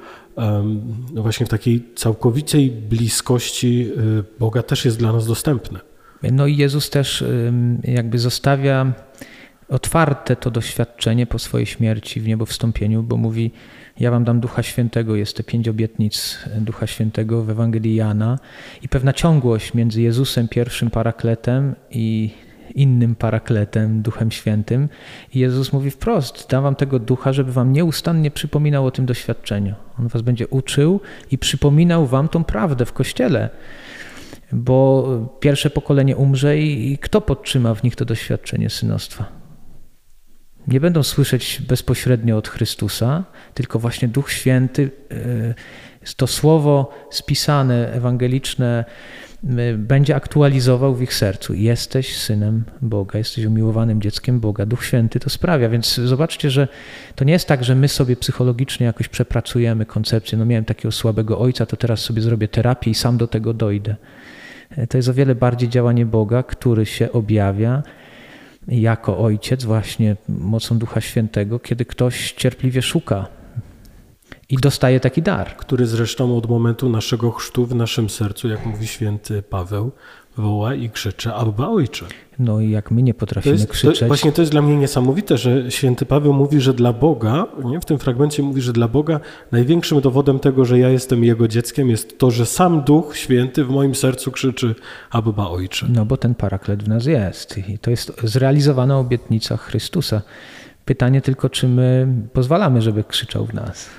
[1.13, 5.79] no właśnie w takiej całkowitej bliskości e, Boga też jest dla nas dostępne.
[6.31, 7.23] No i Jezus też
[7.83, 8.93] jakby zostawia
[9.73, 13.51] otwarte to doświadczenie po swojej śmierci w niebo wstąpieniu, bo mówi:
[13.99, 18.39] Ja wam dam Ducha Świętego, jest te pięć obietnic Ducha Świętego w Ewangelii Jana
[18.81, 22.29] i pewna ciągłość między Jezusem, pierwszym parakletem i
[22.75, 24.89] innym parakletem, Duchem Świętym.
[25.33, 29.75] I Jezus mówi wprost: Dam wam tego ducha, żeby wam nieustannie przypominał o tym doświadczeniu.
[29.99, 30.99] On was będzie uczył
[31.31, 33.49] i przypominał wam tą prawdę w kościele.
[34.51, 35.07] Bo
[35.39, 39.42] pierwsze pokolenie umrze i kto podtrzyma w nich to doświadczenie synostwa?
[40.67, 45.53] Nie będą słyszeć bezpośrednio od Chrystusa, tylko właśnie Duch Święty, e,
[46.17, 48.85] to słowo spisane, ewangeliczne,
[49.43, 51.53] e, będzie aktualizował w ich sercu.
[51.53, 54.65] Jesteś synem Boga, jesteś umiłowanym dzieckiem Boga.
[54.65, 55.69] Duch Święty to sprawia.
[55.69, 56.67] Więc zobaczcie, że
[57.15, 60.37] to nie jest tak, że my sobie psychologicznie jakoś przepracujemy koncepcję.
[60.37, 63.95] No miałem takiego słabego ojca, to teraz sobie zrobię terapię i sam do tego dojdę.
[64.69, 67.83] E, to jest o wiele bardziej działanie Boga, który się objawia
[68.67, 73.27] jako ojciec, właśnie mocą Ducha Świętego, kiedy ktoś cierpliwie szuka
[74.49, 75.57] I dostaje taki dar.
[75.57, 79.91] Który zresztą od momentu naszego chrztu w naszym sercu, jak mówi święty Paweł,
[80.37, 82.05] woła i krzycze Abba Ojcze.
[82.39, 83.99] No i jak my nie To potrafimy jest, krzyczeć.
[83.99, 87.79] to, właśnie to jest dla mnie niesamowite, że święty Paweł mówi, że dla Boga, nie?
[87.79, 89.19] w tym fragmencie mówi, że dla Boga
[89.51, 93.69] największym dowodem tego, że ja jestem Jego dzieckiem jest to, że sam Duch Święty w
[93.69, 94.75] moim sercu krzyczy
[95.11, 95.85] Abba Ojcze.
[95.89, 100.21] No bo ten paraklet w nas jest i to jest zrealizowana obietnica Chrystusa.
[100.85, 103.89] Pytanie tylko, czy my pozwalamy, żeby krzyczał w nas.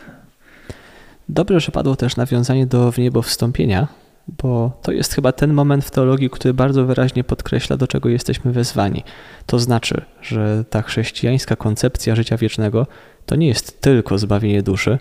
[1.28, 3.88] Dobrze, że padło też nawiązanie do w niebo wstąpienia,
[4.28, 8.52] bo to jest chyba ten moment w teologii, który bardzo wyraźnie podkreśla, do czego jesteśmy
[8.52, 9.04] wezwani.
[9.46, 12.86] To znaczy, że ta chrześcijańska koncepcja życia wiecznego
[13.26, 14.98] to nie jest tylko zbawienie duszy,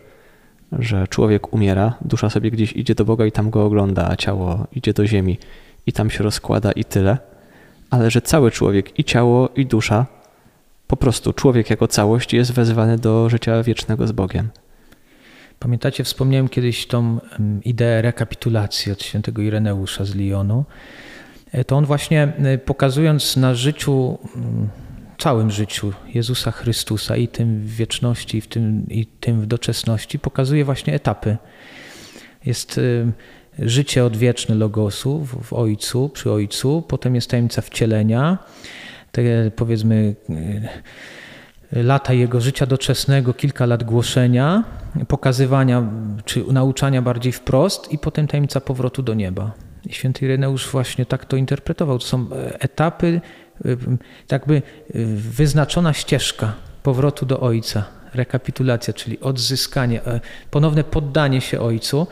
[0.80, 4.67] że człowiek umiera, dusza sobie gdzieś idzie do Boga i tam go ogląda, a ciało
[4.76, 5.38] idzie do ziemi
[5.88, 7.17] i tam się rozkłada i tyle,
[7.89, 10.05] ale że cały człowiek, i ciało, i dusza,
[10.88, 14.49] po prostu człowiek jako całość jest wezwany do życia wiecznego z Bogiem.
[15.64, 17.20] Pamiętacie, wspomniałem kiedyś tą
[17.64, 20.66] ideę rekapitulacji od świętego Ireneusza z Lyonu.
[21.51, 24.18] E, to on właśnie e, pokazując na życiu,
[25.18, 30.20] całym życiu Jezusa Chrystusa i tym w wieczności, i, w tym, i tym w doczesności,
[30.20, 31.38] pokazuje właśnie etapy.
[32.45, 32.80] Jest
[33.59, 38.38] życie odwieczne Logosu w Ojcu, przy Ojcu, potem jest tajemnica wcielenia,
[39.11, 40.16] te powiedzmy
[41.72, 44.64] lata jego życia doczesnego, kilka lat głoszenia,
[45.08, 45.84] pokazywania
[46.26, 49.52] czy nauczania bardziej wprost i potem tajemnica powrotu do nieba.
[49.86, 52.00] I święty Ireneusz właśnie tak to interpretował.
[52.00, 52.28] To są
[52.60, 53.22] etapy,
[54.32, 54.62] jakby
[55.16, 57.86] wyznaczona ścieżka powrotu do Ojca.
[58.14, 60.02] Rekapitulacja, czyli odzyskanie,
[60.52, 62.08] ponowne poddanie się Ojcu.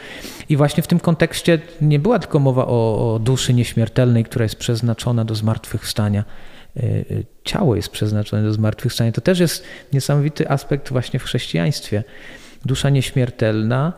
[0.50, 4.56] I właśnie w tym kontekście nie była tylko mowa o, o duszy nieśmiertelnej, która jest
[4.56, 6.24] przeznaczona do zmartwychwstania
[7.44, 9.12] ciało jest przeznaczone do zmartwychwstania.
[9.12, 9.64] To też jest
[9.94, 12.04] niesamowity aspekt właśnie w chrześcijaństwie.
[12.66, 13.94] Dusza nieśmiertelna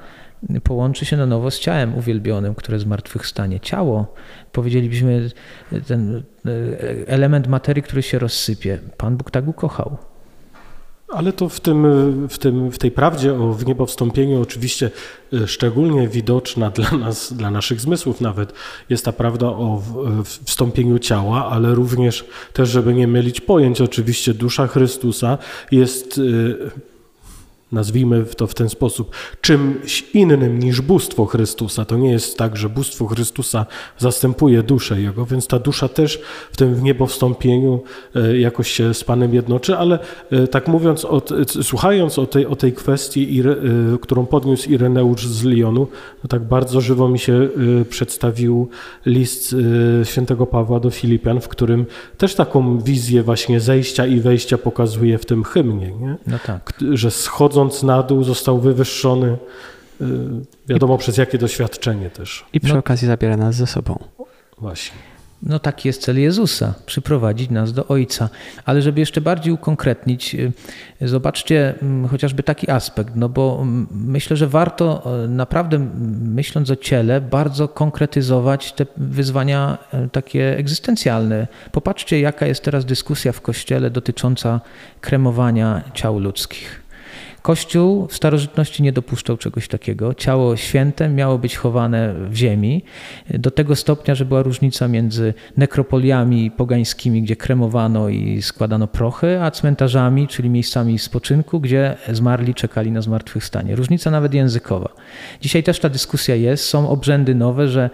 [0.64, 3.60] połączy się na nowo z ciałem uwielbionym, które zmartwychwstanie.
[3.60, 4.14] Ciało,
[4.52, 5.30] powiedzielibyśmy,
[5.88, 6.24] ten
[7.08, 8.80] element materii, który się rozsypie.
[8.98, 9.98] Pan Bóg tak ukochał.
[11.08, 11.84] Ale to w, tym,
[12.28, 14.92] w, tym, w tej prawdzie o wniebowstąpieniu oczywiście
[15.46, 18.54] szczególnie widoczna dla nas, dla naszych zmysłów nawet,
[18.90, 19.82] jest ta prawda o
[20.46, 25.38] wstąpieniu ciała, ale również też, żeby nie mylić pojęć, oczywiście dusza Chrystusa
[25.72, 26.22] jest
[27.74, 31.86] nazwijmy to w ten sposób, czymś innym niż bóstwo Chrystusa.
[31.86, 33.66] To nie jest tak, że bóstwo Chrystusa
[33.98, 36.22] zastępuje duszę Jego, więc ta dusza też
[36.52, 37.84] w tym w niebo wstąpieniu
[38.16, 40.00] e, jakoś się z Panem jednoczy, ale
[40.32, 41.22] e, tak mówiąc, o,
[41.62, 45.88] słuchając o tej, o tej kwestii, e, którą podniósł Ireneusz z Lyonu,
[46.24, 47.50] no tak bardzo żywo mi się
[47.90, 48.70] przedstawił
[49.06, 49.56] list
[50.04, 51.86] świętego Pawła do Filipian, w którym
[52.18, 56.16] też taką wizję właśnie zejścia i wejścia pokazuje w tym hymnie, nie?
[56.28, 56.74] No tak.
[56.94, 59.38] że schodzą schodząc na dół został wywyższony,
[60.02, 60.06] y,
[60.68, 62.46] wiadomo I, przez jakie doświadczenie też.
[62.54, 64.00] I przy no, okazji zabiera nas ze sobą.
[64.58, 64.98] Właśnie.
[65.44, 68.30] No taki jest cel Jezusa, przyprowadzić nas do Ojca.
[68.66, 70.52] Ale żeby jeszcze bardziej ukonkretnić, y,
[71.02, 75.88] zobaczcie mm, chociażby taki aspekt, no bo mm, myślę, że warto y, naprawdę
[76.22, 79.78] myśląc o ciele, bardzo konkretyzować te wyzwania
[80.12, 81.48] takie egzystencjalne.
[81.72, 84.62] Popatrzcie, jaka jest teraz dyskusja w Kościele dotycząca
[85.02, 86.83] kremowania ciał ludzkich.
[87.44, 90.14] Kościół w starożytności nie dopuszczał czegoś takiego.
[90.14, 92.84] Ciało święte miało być chowane w ziemi
[93.30, 99.52] do tego stopnia, że była różnica między nekropoliami pogańskimi, gdzie kremowano i składano prochy, a
[99.52, 103.76] cmentarzami, czyli miejscami spoczynku, gdzie zmarli czekali na zmartwychwstanie.
[103.76, 104.90] Różnica nawet językowa.
[105.42, 106.66] Dzisiaj też ta dyskusja jest.
[106.66, 107.90] Są obrzędy nowe, że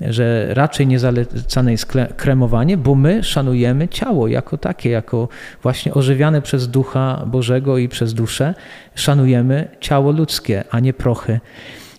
[0.00, 5.28] że raczej nie zalecane jest kremowanie, bo my szanujemy ciało jako takie, jako
[5.62, 8.54] właśnie ożywiane przez Ducha Bożego i przez duszę.
[8.94, 11.40] Szanujemy ciało ludzkie, a nie prochy.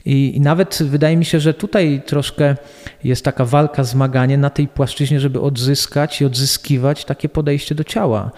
[0.06, 2.56] I, I, nawet wydaje mi się, że tutaj troszkę
[3.04, 8.32] jest taka walka, zmaganie na tej płaszczyźnie, żeby odzyskać i odzyskiwać takie podejście do ciała.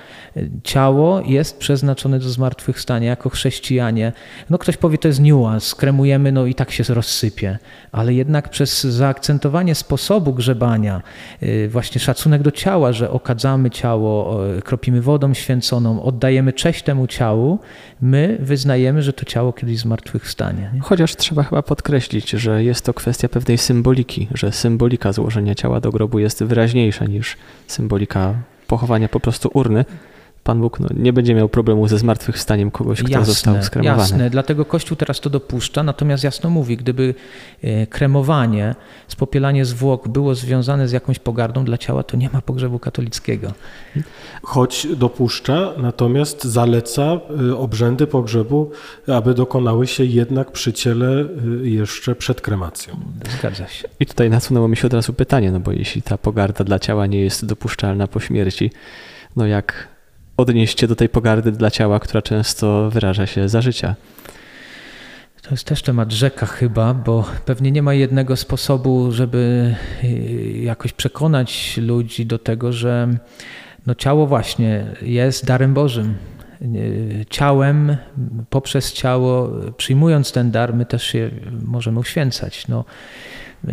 [0.63, 4.11] Ciało jest przeznaczone do zmartwychwstania jako chrześcijanie.
[4.49, 7.57] No ktoś powie, to jest niuans, kremujemy, no i tak się rozsypie.
[7.91, 11.01] Ale jednak przez zaakcentowanie sposobu grzebania,
[11.43, 17.59] y, właśnie szacunek do ciała, że okadzamy ciało, kropimy wodą święconą, oddajemy cześć temu ciału,
[18.01, 20.71] my wyznajemy, że to ciało kiedyś zmartwychwstanie.
[20.73, 20.79] Nie?
[20.79, 25.91] Chociaż trzeba chyba podkreślić, że jest to kwestia pewnej symboliki, że symbolika złożenia ciała do
[25.91, 27.37] grobu jest wyraźniejsza niż
[27.67, 28.33] symbolika
[28.67, 29.85] pochowania po prostu urny.
[30.43, 34.01] Pan Bóg no, nie będzie miał problemu ze zmartwychwstaniem kogoś, kto jasne, został skremowany.
[34.01, 37.15] Jasne, dlatego Kościół teraz to dopuszcza, natomiast jasno mówi, gdyby
[37.61, 38.75] e, kremowanie,
[39.07, 43.51] spopielanie zwłok było związane z jakąś pogardą dla ciała, to nie ma pogrzebu katolickiego.
[44.43, 47.19] Choć dopuszcza, natomiast zaleca
[47.49, 48.71] y, obrzędy pogrzebu,
[49.07, 51.25] aby dokonały się jednak przy ciele
[51.63, 52.95] y, jeszcze przed kremacją.
[53.39, 53.87] Zgadza się.
[53.99, 57.07] I tutaj nasunęło mi się od razu pytanie, no bo jeśli ta pogarda dla ciała
[57.07, 58.71] nie jest dopuszczalna po śmierci,
[59.35, 59.92] no jak
[60.37, 63.95] odnieść się do tej pogardy dla ciała, która często wyraża się za życia?
[65.41, 70.07] To jest też temat rzeka chyba, bo pewnie nie ma jednego sposobu, żeby y,
[70.63, 73.09] jakoś przekonać ludzi do tego, że
[73.85, 76.15] no ciało właśnie jest darem Bożym.
[76.61, 77.97] Y, ciałem,
[78.49, 81.31] poprzez ciało, przyjmując ten dar, my też się
[81.65, 82.67] możemy uświęcać.
[82.67, 82.85] No,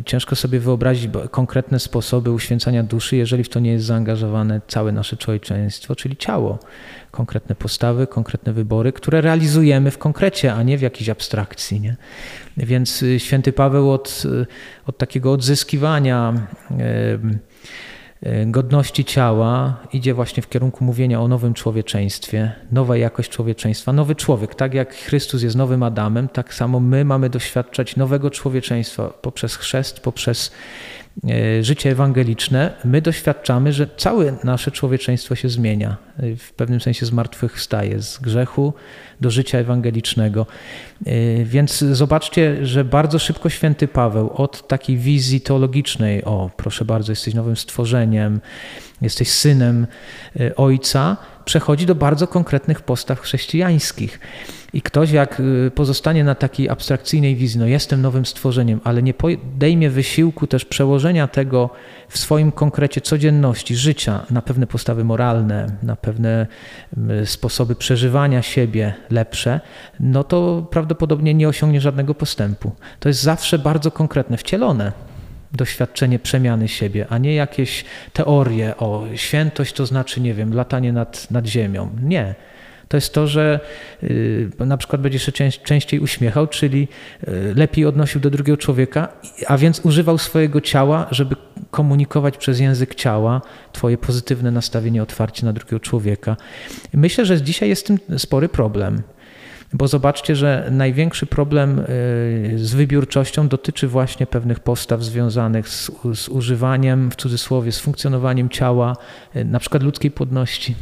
[0.04, 5.16] ciężko sobie wyobrazić konkretne sposoby uświęcania duszy, jeżeli w to nie jest zaangażowane całe nasze
[5.16, 6.58] człowieczeństwo, czyli ciało.
[7.10, 11.80] Konkretne postawy, konkretne wybory, które realizujemy w konkrecie, a nie w jakiejś abstrakcji.
[11.80, 11.96] Nie?
[12.56, 14.22] Więc y, święty Paweł od,
[14.86, 16.34] od takiego odzyskiwania.
[16.70, 17.38] Yy,
[18.46, 24.54] godności ciała idzie właśnie w kierunku mówienia o nowym człowieczeństwie, nowa jakość człowieczeństwa, nowy człowiek.
[24.54, 30.00] Tak jak Chrystus jest nowym Adamem, tak samo my mamy doświadczać nowego człowieczeństwa poprzez chrzest,
[30.00, 30.99] poprzez E,
[31.60, 35.96] życie ewangeliczne, my doświadczamy, że całe nasze człowieczeństwo się zmienia.
[36.18, 38.72] E, w pewnym sensie zmartwychwstaje z grzechu
[39.20, 40.46] do życia ewangelicznego.
[41.06, 47.12] E, więc zobaczcie, że bardzo szybko święty Paweł od takiej wizji teologicznej, o proszę bardzo,
[47.12, 48.40] jesteś nowym stworzeniem,
[49.02, 49.86] jesteś synem
[50.56, 54.20] Ojca, przechodzi do bardzo konkretnych postaw chrześcijańskich.
[54.72, 59.14] I ktoś jak y, pozostanie na takiej abstrakcyjnej wizji, no jestem nowym stworzeniem, ale nie
[59.14, 61.70] podejmie wysiłku też przełożenia tego
[62.08, 66.46] w swoim konkrecie codzienności, życia na pewne postawy moralne, na pewne
[67.22, 69.60] y, sposoby przeżywania siebie lepsze,
[70.00, 72.72] no to prawdopodobnie nie osiągnie żadnego postępu.
[73.00, 74.92] To jest zawsze bardzo konkretne, wcielone
[75.52, 81.30] doświadczenie przemiany siebie, a nie jakieś teorie o świętość to znaczy, nie wiem, latanie nad,
[81.30, 81.90] nad ziemią.
[82.02, 82.34] Nie
[82.90, 83.60] to jest to, że
[84.02, 86.88] y, na przykład będziesz się częściej uśmiechał, czyli
[87.28, 89.08] y, lepiej odnosił do drugiego człowieka,
[89.46, 91.36] a więc używał swojego ciała, żeby
[91.70, 93.42] komunikować przez język ciała
[93.72, 96.36] Twoje pozytywne nastawienie, otwarcie na drugiego człowieka.
[96.92, 99.02] Myślę, że dzisiaj jest tym spory problem.
[99.72, 101.84] Bo zobaczcie, że największy problem y,
[102.56, 108.96] z wybiórczością dotyczy właśnie pewnych postaw związanych z, z używaniem, w cudzysłowie, z funkcjonowaniem ciała,
[109.44, 110.74] na przykład ludzkiej płodności.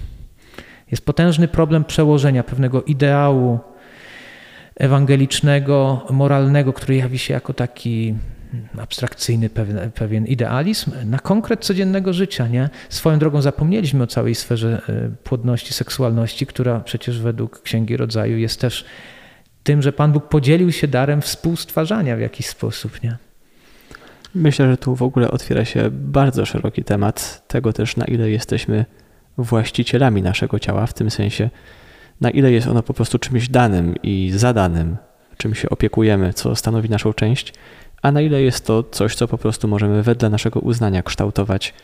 [0.91, 3.59] Jest potężny problem przełożenia pewnego ideału
[4.77, 8.15] ewangelicznego, moralnego, który jawi się jako taki
[8.79, 12.49] abstrakcyjny pewien, pewien idealizm, na konkret codziennego życia.
[12.49, 12.71] Nie?
[12.89, 18.61] Swoją drogą zapomnieliśmy o całej sferze e, płodności, seksualności, która przecież według Księgi Rodzaju jest
[18.61, 18.85] też
[19.63, 23.03] tym, że Pan Bóg podzielił się darem współstwarzania w jakiś sposób.
[23.03, 23.17] Nie?
[24.35, 28.85] Myślę, że tu w ogóle otwiera się bardzo szeroki temat tego też, na ile jesteśmy
[29.39, 31.51] właścicielami naszego ciała, w tym sensie,
[32.21, 34.97] na ile jest ono po prostu czymś danym i zadanym,
[35.37, 37.55] czym się opiekujemy, co stanowi naszą część,
[38.03, 41.75] a na ile jest to coś, co po prostu możemy wedle naszego uznania kształtować.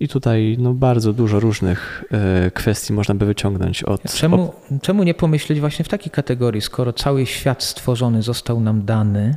[0.00, 2.04] I tutaj no, bardzo dużo różnych
[2.46, 4.02] y, kwestii można by wyciągnąć od.
[4.02, 9.36] Czemu, czemu nie pomyśleć właśnie w takiej kategorii, skoro cały świat stworzony został nam dany,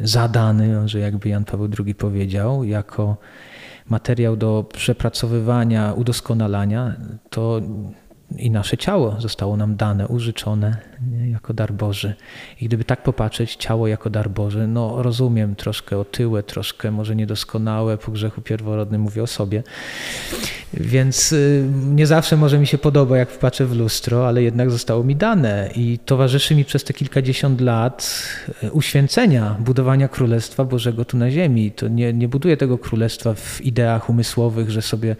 [0.00, 3.16] zadany, że jakby Jan Paweł II powiedział, jako
[3.88, 6.96] materiał do przepracowywania, udoskonalania,
[7.30, 7.60] to
[8.36, 10.76] i nasze ciało zostało nam dane, użyczone
[11.30, 12.14] jako dar Boży.
[12.60, 17.98] I gdyby tak popatrzeć, ciało jako dar Boży, no rozumiem, troszkę otyłe, troszkę może niedoskonałe,
[17.98, 19.62] po grzechu pierworodnym mówię o sobie.
[20.74, 25.04] Więc y, nie zawsze może mi się podoba, jak patrzę w lustro, ale jednak zostało
[25.04, 28.22] mi dane i towarzyszy mi przez te kilkadziesiąt lat
[28.64, 31.72] y, uświęcenia, budowania Królestwa Bożego tu na ziemi.
[31.72, 35.16] To nie, nie buduję tego Królestwa w ideach umysłowych, że sobie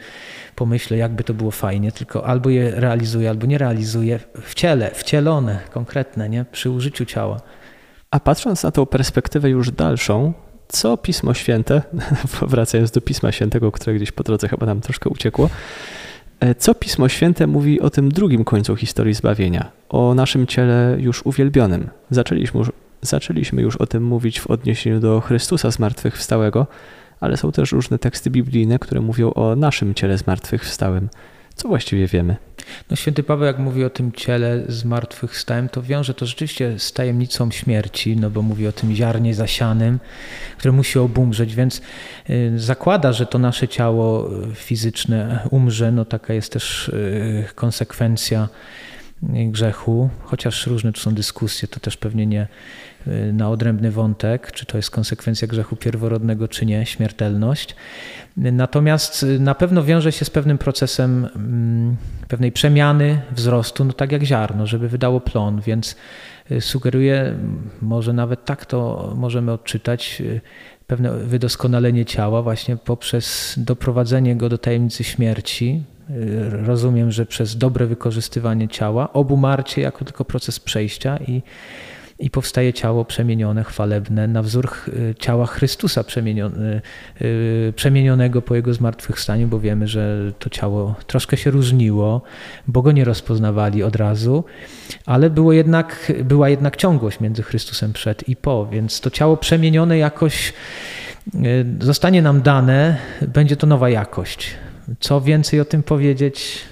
[0.56, 5.60] pomyślę, jakby to było fajnie, tylko albo je realizuję, albo nie realizuję w ciele, wcielone,
[5.76, 6.44] konkretne, nie?
[6.52, 7.40] przy użyciu ciała.
[8.10, 10.32] A patrząc na tą perspektywę już dalszą,
[10.68, 11.82] co Pismo Święte,
[12.52, 15.50] wracając do Pisma Świętego, które gdzieś po drodze chyba nam troszkę uciekło,
[16.40, 21.26] e, co Pismo Święte mówi o tym drugim końcu historii zbawienia, o naszym ciele już
[21.26, 21.90] uwielbionym.
[22.10, 22.72] Zaczęliśmy już,
[23.02, 26.66] zaczęliśmy już o tym mówić w odniesieniu do Chrystusa zmartwychwstałego,
[27.20, 31.08] ale są też różne teksty biblijne, które mówią o naszym ciele zmartwychwstałym.
[31.56, 32.36] Co właściwie wiemy?
[32.90, 37.50] No, święty Paweł, jak mówi o tym ciele zmartwychwstałym, to wiąże to rzeczywiście z tajemnicą
[37.50, 40.00] śmierci, no bo mówi o tym ziarnie zasianym,
[40.58, 41.82] które musi obumrzeć, więc
[42.30, 45.92] y, zakłada, że to nasze ciało fizyczne umrze.
[45.92, 48.48] No taka jest też y, konsekwencja
[49.22, 52.46] grzechu, chociaż różne tu są dyskusje, to też pewnie nie y,
[53.32, 57.76] na odrębny wątek, czy to jest konsekwencja grzechu pierworodnego, czy nie, śmiertelność.
[58.36, 61.96] Natomiast y, na pewno wiąże się z pewnym procesem mm,
[62.28, 65.96] pewnej przemiany, wzrostu, no tak jak ziarno, żeby wydało plon, więc
[66.50, 67.34] y, sugeruje,
[67.82, 70.22] może nawet tak to możemy odczytać,
[70.86, 75.82] pewne wydoskonalenie ciała właśnie poprzez doprowadzenie go do tajemnicy śmierci,
[76.66, 81.42] rozumiem, że przez dobre wykorzystywanie ciała, obumarcie jako tylko proces przejścia i,
[82.18, 84.70] i powstaje ciało przemienione, chwalebne, na wzór
[85.18, 86.04] ciała Chrystusa
[87.20, 92.22] y, przemienionego po Jego zmartwychwstaniu, bo wiemy, że to ciało troszkę się różniło,
[92.68, 94.44] bo go nie rozpoznawali od razu,
[95.06, 99.98] ale było jednak, była jednak ciągłość między Chrystusem przed i po, więc to ciało przemienione
[99.98, 100.52] jakoś
[101.34, 102.96] y, zostanie nam dane,
[103.28, 104.50] będzie to nowa jakość.
[105.00, 106.64] Co więcej o tym powiedzieć?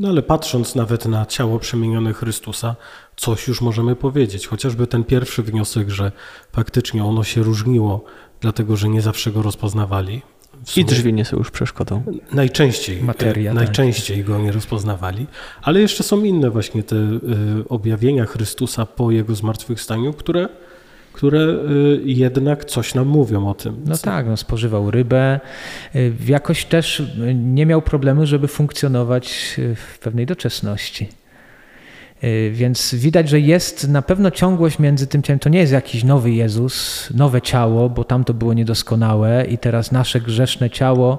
[0.00, 2.76] No ale patrząc nawet na ciało przemienione Chrystusa,
[3.16, 4.46] coś już możemy powiedzieć.
[4.46, 6.12] Chociażby ten pierwszy wniosek, że
[6.52, 8.04] faktycznie ono się różniło,
[8.40, 10.22] dlatego że nie zawsze go rozpoznawali.
[10.76, 12.02] I drzwi nie są już przeszkodą.
[12.32, 13.64] Najczęściej, Materia, tak.
[13.64, 14.26] najczęściej tak.
[14.26, 15.26] go nie rozpoznawali,
[15.62, 17.18] ale jeszcze są inne właśnie te y,
[17.68, 20.48] objawienia Chrystusa po jego zmartwychwstaniu, które
[21.18, 23.76] które y, jednak coś nam mówią o tym.
[23.86, 25.40] No tak, no, spożywał rybę.
[25.94, 27.02] Y, jakoś też
[27.34, 31.08] nie miał problemu, żeby funkcjonować y, w pewnej doczesności.
[32.50, 35.38] Więc widać, że jest na pewno ciągłość między tym ciałem.
[35.38, 39.92] To nie jest jakiś nowy Jezus, nowe ciało, bo tam to było niedoskonałe i teraz
[39.92, 41.18] nasze grzeszne ciało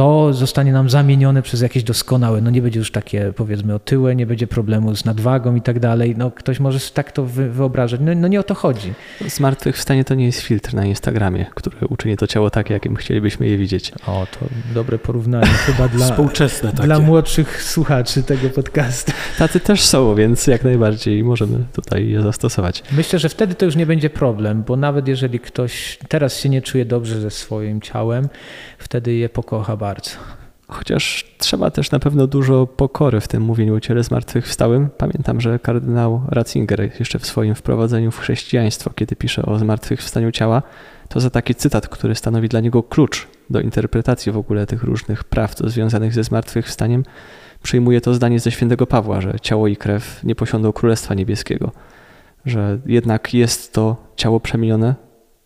[0.00, 2.40] to zostanie nam zamienione przez jakieś doskonałe.
[2.40, 6.14] No nie będzie już takie powiedzmy otyłe, nie będzie problemu z nadwagą i tak dalej.
[6.18, 8.00] No ktoś może tak to wyobrażać.
[8.02, 8.92] No, no nie o to chodzi.
[9.26, 13.58] Zmartwychwstanie to nie jest filtr na Instagramie, który uczyni to ciało takie, jakim chcielibyśmy je
[13.58, 13.92] widzieć.
[14.06, 16.82] O, to dobre porównanie chyba dla, Współczesne takie.
[16.82, 19.12] dla młodszych słuchaczy tego podcastu.
[19.38, 22.82] Tacy też są, więc jak najbardziej możemy tutaj je zastosować.
[22.92, 26.62] Myślę, że wtedy to już nie będzie problem, bo nawet jeżeli ktoś teraz się nie
[26.62, 28.28] czuje dobrze ze swoim ciałem,
[28.78, 29.89] wtedy je pokocha bardzo.
[30.68, 34.88] Chociaż trzeba też na pewno dużo pokory w tym mówieniu o ciele zmartwychwstałym.
[34.98, 40.62] Pamiętam, że kardynał Ratzinger jeszcze w swoim wprowadzeniu w chrześcijaństwo, kiedy pisze o zmartwychwstaniu ciała,
[41.08, 45.24] to za taki cytat, który stanowi dla niego klucz do interpretacji w ogóle tych różnych
[45.24, 47.04] praw związanych ze zmartwychwstaniem,
[47.62, 51.72] przyjmuje to zdanie ze świętego Pawła, że ciało i krew nie posiądą Królestwa Niebieskiego,
[52.46, 54.94] że jednak jest to ciało przemienione,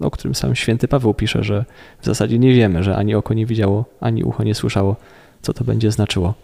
[0.01, 1.65] o którym sam święty Paweł pisze, że
[2.01, 4.97] w zasadzie nie wiemy, że ani oko nie widziało, ani ucho nie słyszało,
[5.43, 6.35] co to będzie znaczyło.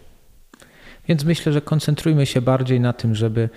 [1.08, 3.48] Więc myślę, że koncentrujmy się bardziej na tym, żeby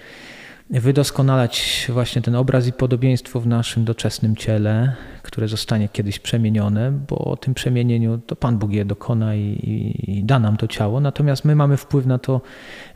[0.69, 7.17] wydoskonalać właśnie ten obraz i podobieństwo w naszym doczesnym ciele, które zostanie kiedyś przemienione, bo
[7.17, 10.99] o tym przemienieniu to Pan Bóg je dokona i, i da nam to ciało.
[10.99, 12.41] Natomiast my mamy wpływ na to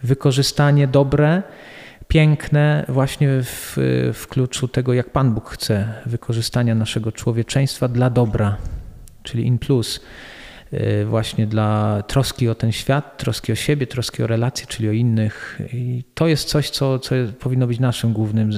[0.04, 1.44] wykorzystanie dobre
[2.08, 3.78] piękne właśnie w,
[4.14, 8.58] w kluczu tego, jak Pan Bóg chce wykorzystania naszego człowieczeństwa dla dobra,
[9.24, 10.00] czyli in plus
[10.74, 14.92] y, właśnie dla troski o ten świat, troski o siebie, troski o relacje, czyli o
[14.92, 15.60] innych.
[15.74, 18.52] I to jest coś, co, co powinno być naszym głównym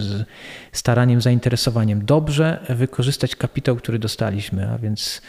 [0.72, 2.06] staraniem, zainteresowaniem.
[2.06, 5.22] Dobrze wykorzystać kapitał, który dostaliśmy, a więc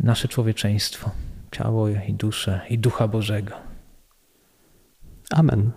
[0.00, 1.10] nasze człowieczeństwo,
[1.50, 3.54] ciało i duszę i ducha Bożego.
[5.30, 5.70] Amen.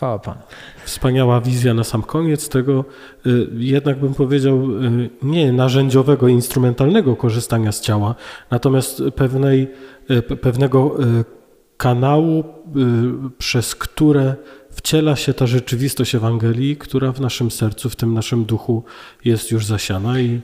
[0.00, 0.40] Chwała Panu.
[0.84, 2.84] Wspaniała wizja na sam koniec tego,
[3.26, 8.14] y, jednak bym powiedział, y, nie narzędziowego, instrumentalnego korzystania z ciała,
[8.50, 9.68] natomiast pewnej,
[10.10, 10.96] y, pewnego
[11.76, 12.44] kanału,
[13.38, 14.34] przez które
[14.70, 18.84] wciela się ta rzeczywistość Ewangelii, która w naszym sercu, w tym naszym duchu
[19.24, 20.40] jest już zasiana i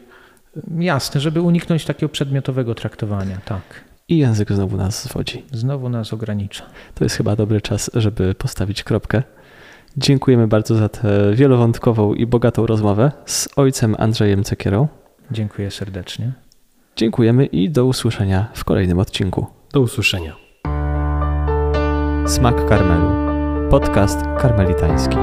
[0.78, 3.84] Jasne, żeby uniknąć takiego przedmiotowego traktowania, tak.
[4.08, 5.44] I język znowu nas zwodzi.
[5.52, 6.64] Znowu nas ogranicza.
[6.94, 9.22] To jest chyba dobry czas, żeby postawić kropkę.
[9.98, 14.88] Dziękujemy bardzo za tę wielowątkową i bogatą rozmowę z ojcem Andrzejem Cekierą.
[15.30, 16.32] Dziękuję serdecznie.
[16.96, 19.46] Dziękujemy i do usłyszenia w kolejnym odcinku.
[19.72, 20.36] Do usłyszenia.
[22.26, 23.10] Smak Karmelu.
[23.70, 25.16] Podcast karmelitański.